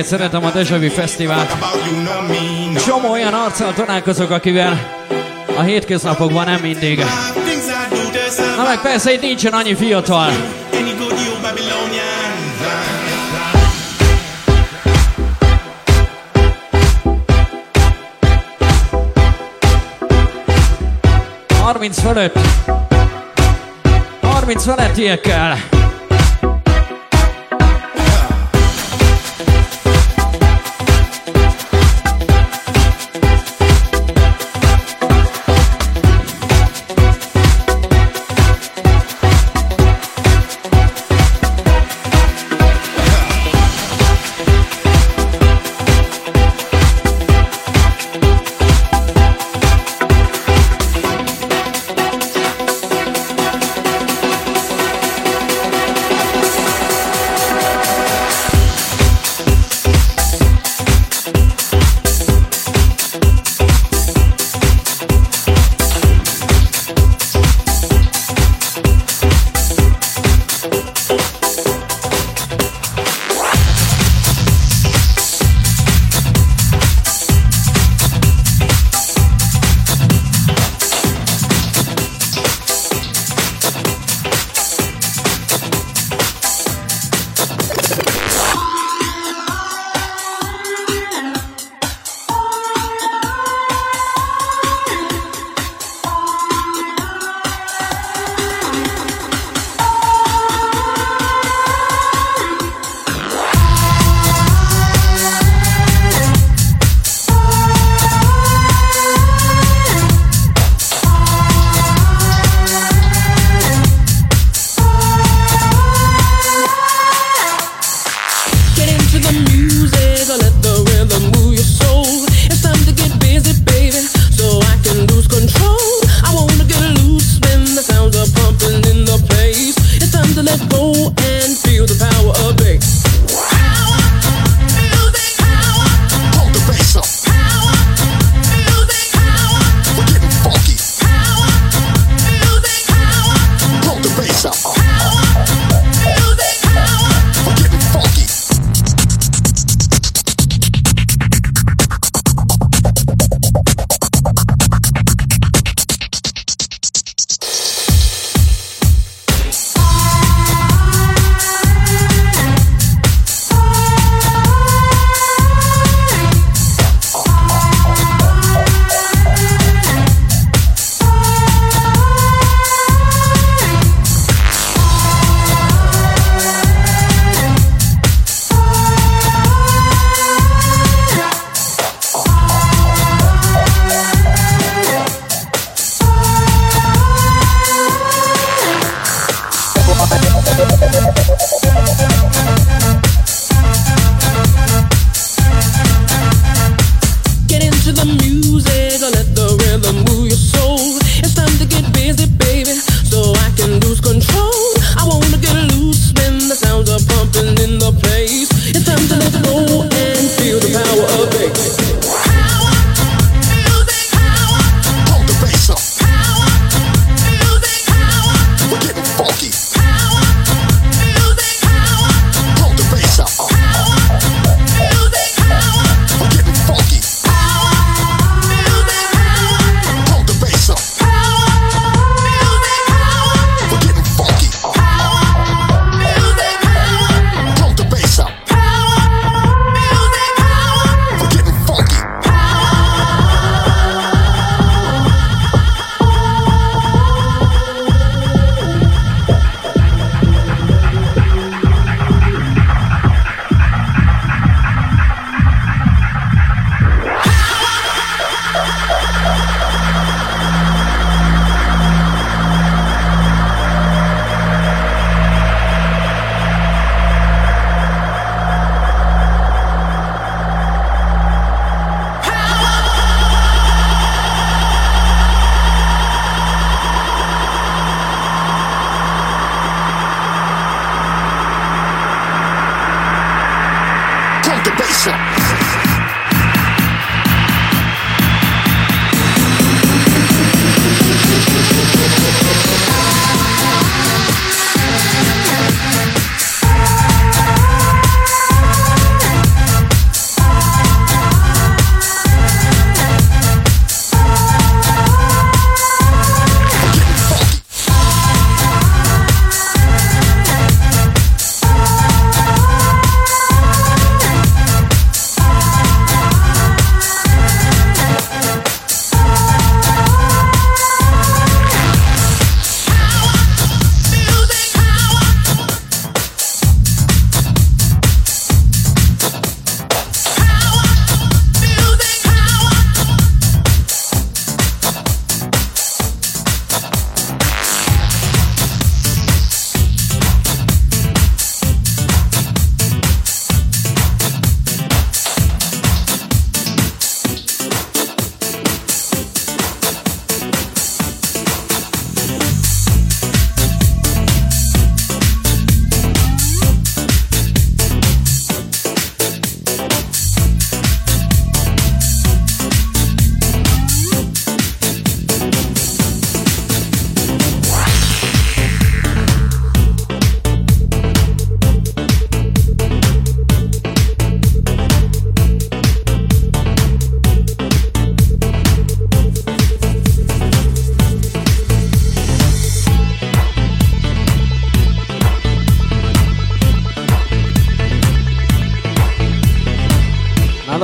Szeretem 0.02 0.44
a 0.44 0.50
Deja 0.50 0.78
Vu 0.78 0.88
Fesztivált. 0.88 1.56
Csomó 2.86 3.10
olyan 3.10 3.34
arccal 3.34 3.72
találkozok, 3.72 4.30
akivel 4.30 5.00
a 5.56 5.62
hétköznapokban 5.62 6.44
nem 6.44 6.60
mindig. 6.60 7.04
Na 8.56 8.62
meg 8.62 8.80
persze 8.80 9.12
itt 9.12 9.20
nincsen 9.20 9.52
annyi 9.52 9.74
fiatal. 9.74 10.32
Harminc 21.62 22.00
fölött. 22.00 22.38
Harminc 24.20 24.64
felettiekkel. 24.64 25.79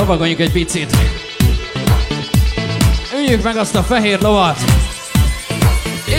Lovagoljuk 0.07 0.41
egy 0.41 0.53
picit. 0.53 0.97
Üljük 3.17 3.43
meg 3.43 3.57
azt 3.57 3.75
a 3.75 3.83
fehér 3.83 4.21
lovat. 4.21 4.59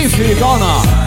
Ifjú 0.04 0.38
Gana. 0.40 1.07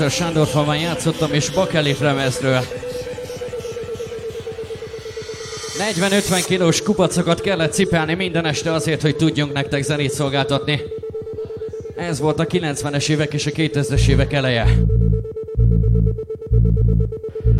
Még 0.00 0.08
legelőször 0.08 0.26
Sándorfalván 0.26 0.78
játszottam, 0.78 1.32
és 1.32 1.50
Bakelit 1.50 1.98
lemezről. 1.98 2.60
40-50 5.94 6.44
kilós 6.46 6.82
kupacokat 6.82 7.40
kellett 7.40 7.72
cipelni 7.72 8.14
minden 8.14 8.46
este 8.46 8.72
azért, 8.72 9.02
hogy 9.02 9.16
tudjunk 9.16 9.52
nektek 9.52 9.82
zenét 9.82 10.10
szolgáltatni. 10.10 10.80
Ez 11.96 12.20
volt 12.20 12.38
a 12.38 12.46
90-es 12.46 13.08
évek 13.08 13.32
és 13.32 13.46
a 13.46 13.50
2000-es 13.50 14.08
évek 14.08 14.32
eleje. 14.32 14.66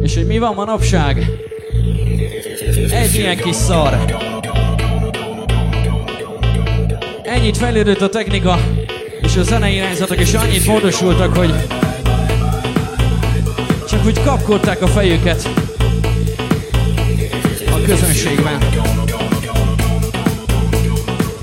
És 0.03 0.15
hogy 0.15 0.27
mi 0.27 0.39
van 0.39 0.55
manapság? 0.55 1.31
Egy 2.91 3.15
ilyen 3.15 3.37
kis 3.37 3.57
szar. 3.57 3.99
Ennyit 7.23 7.57
fejlődött 7.57 8.01
a 8.01 8.09
technika, 8.09 8.59
és 9.23 9.37
a 9.37 9.43
zenei 9.43 9.75
irányzatok 9.75 10.21
is 10.21 10.35
annyit 10.35 10.67
módosultak, 10.67 11.37
hogy 11.37 11.53
csak 14.01 14.09
úgy 14.09 14.23
kapkodták 14.23 14.83
a 14.83 14.87
fejüket 14.87 15.49
a 17.73 17.81
közönségben. 17.87 18.59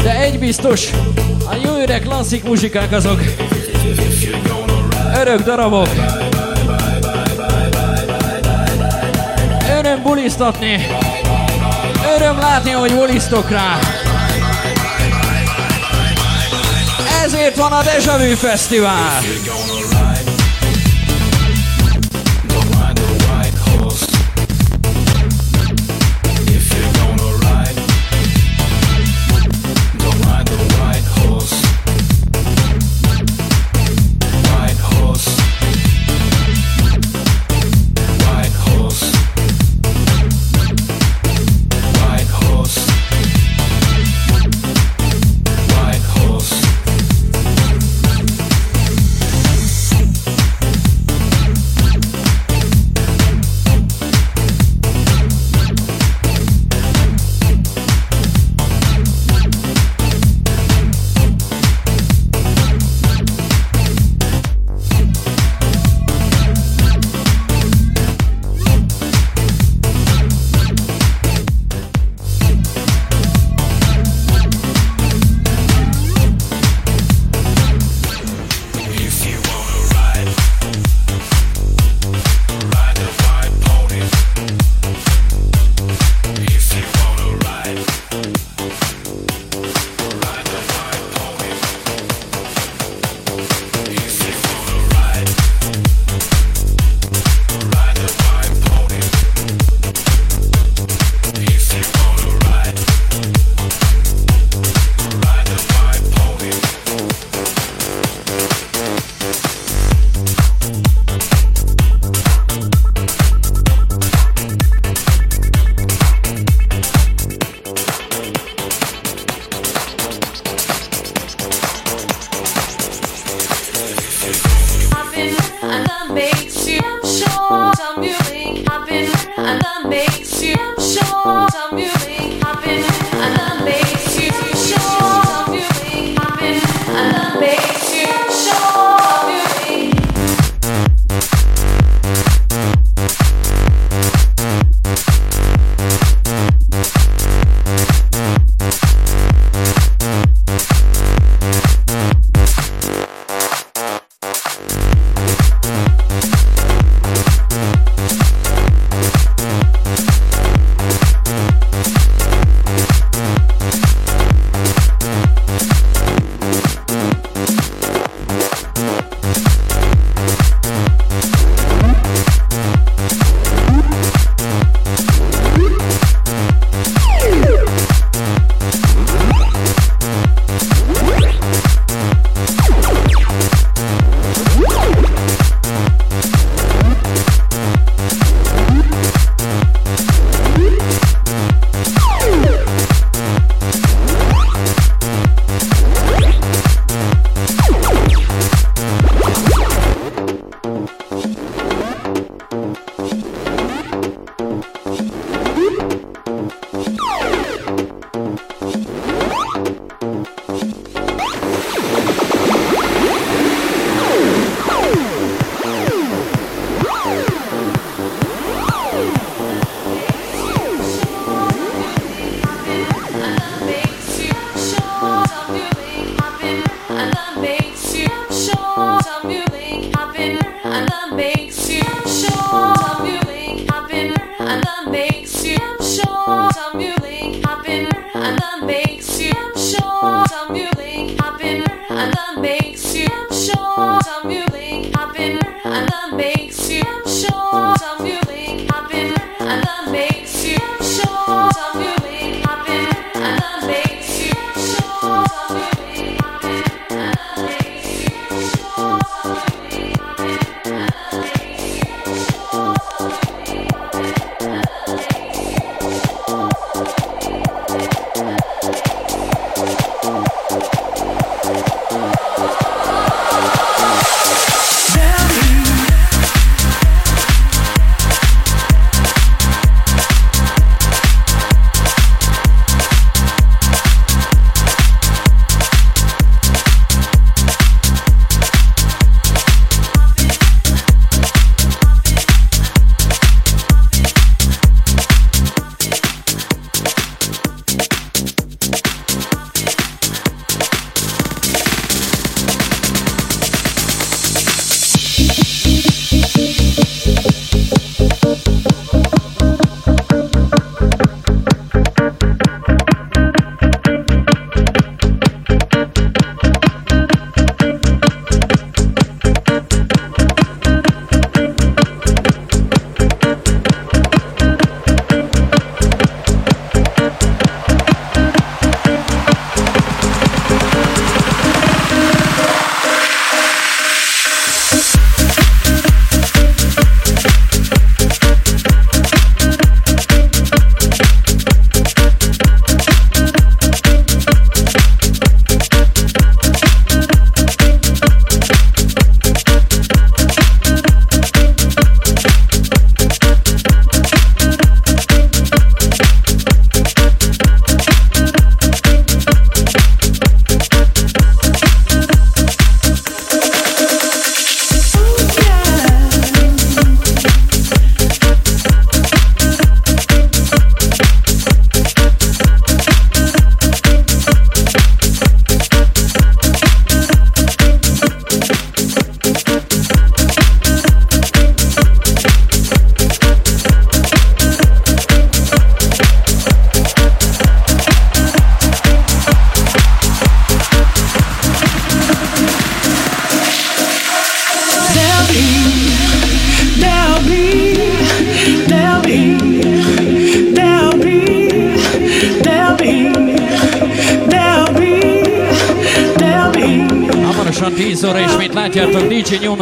De 0.04 0.20
egy 0.20 0.40
biztos, 0.40 0.90
a 1.50 1.56
jó 1.64 1.76
öreg 1.82 2.02
klasszik 2.02 2.44
muzsikák 2.44 2.92
azok 2.92 3.22
örök 5.16 5.42
darabok. 5.42 5.88
Öröm 9.78 10.02
bulisztatni, 10.04 10.88
öröm 12.16 12.38
látni, 12.38 12.72
hogy 12.72 12.94
bulisztok 12.94 13.50
rá. 13.50 13.80
Ezért 17.24 17.56
van 17.56 17.72
a 17.72 17.84
Deja 17.84 18.18
Vu 18.18 18.36
Fesztivál. 18.36 19.22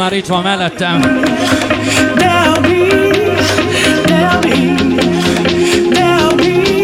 Már 0.06 0.14
itt 0.16 0.26
van 0.26 0.42
mellettem. 0.42 1.24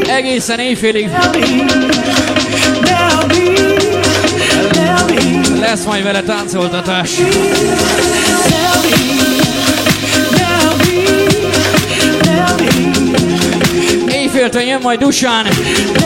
Egészen 0.06 0.58
éjfélig 0.58 1.10
lesz 5.60 5.84
majd 5.84 6.02
vele 6.02 6.22
táncoltatás. 6.22 7.10
Éjféltől 14.08 14.62
jön 14.62 14.80
majd 14.82 14.98
Dusan, 14.98 15.44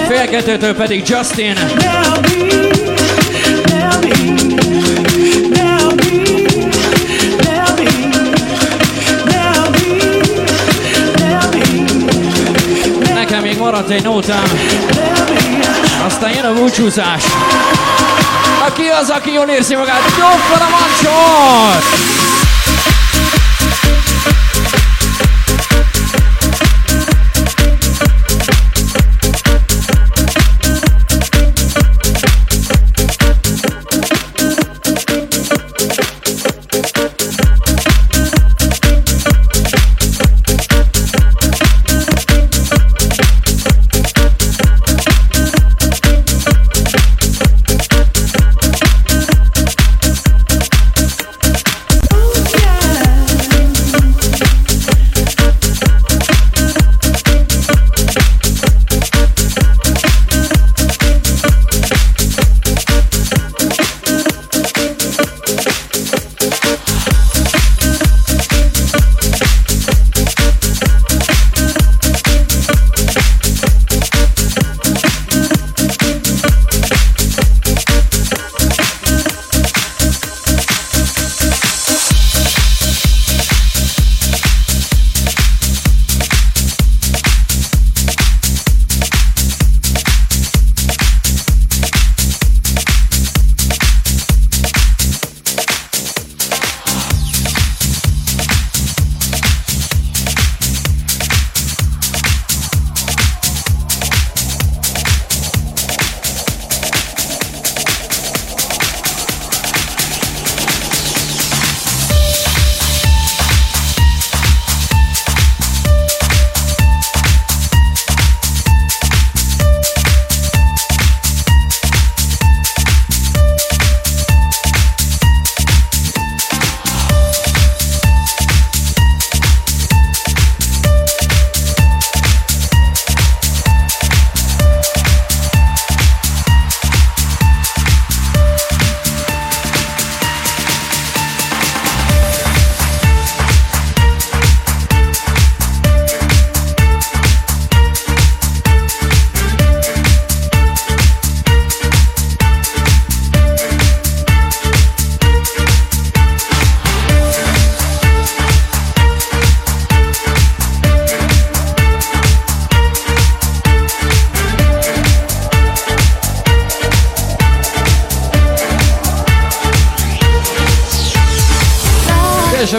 fél 0.08 0.74
pedig 0.74 1.08
Justin. 1.08 1.54
Nekem 1.54 2.22
még 2.22 2.65
maradt 13.76 13.90
egy. 13.90 14.06
Aztán 16.06 16.30
jön 16.30 16.44
a 16.44 16.52
búcsúzás. 16.52 17.24
Aki 18.66 18.82
az, 19.00 19.10
aki 19.10 19.32
jól 19.32 19.48
érzi 19.48 19.74
magát, 19.74 20.00
nyomd 20.18 20.62
a 20.62 20.68
mancsot! 20.70 22.05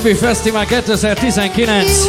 Későbbi 0.07 0.25
Fesztivál 0.25 0.65
2019. 0.65 2.07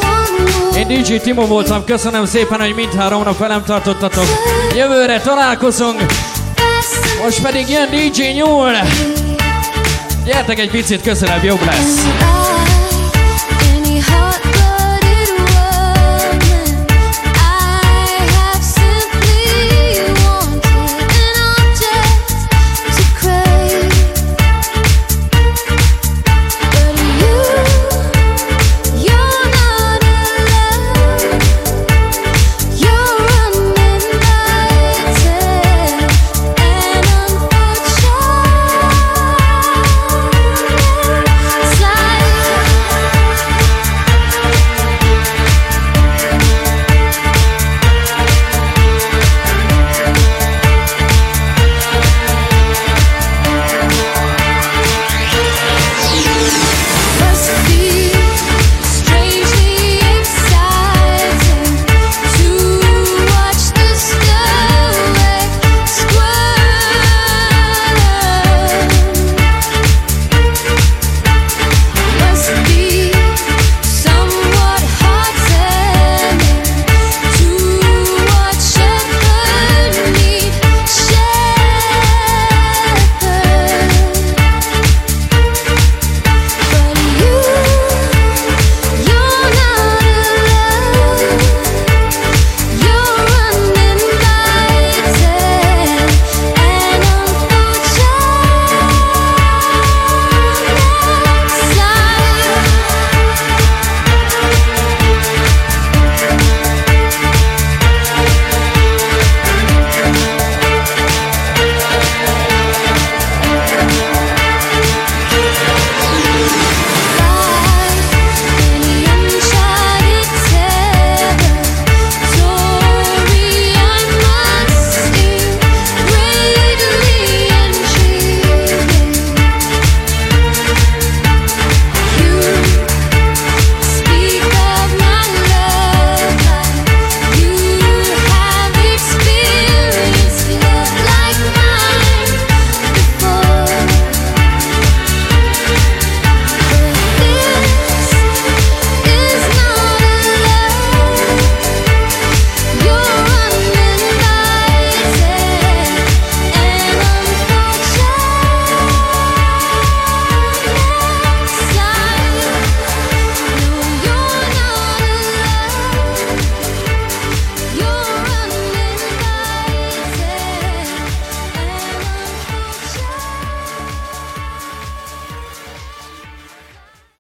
Én 0.77 0.87
DJ 0.89 1.17
Timo 1.17 1.47
voltam, 1.47 1.85
köszönöm 1.85 2.27
szépen, 2.27 2.61
hogy 2.61 2.75
mindhárom 2.75 3.23
nap 3.23 3.39
velem 3.39 3.65
tartottatok. 3.65 4.25
Jövőre 4.77 5.21
találkozunk, 5.21 6.01
most 7.23 7.43
pedig 7.43 7.69
jön 7.69 7.91
DJ 7.91 8.23
Nyúl. 8.23 8.71
Gyertek 10.25 10.59
egy 10.59 10.71
picit 10.71 11.03
közelebb, 11.03 11.45
jobb 11.45 11.65
lesz. 11.65 12.38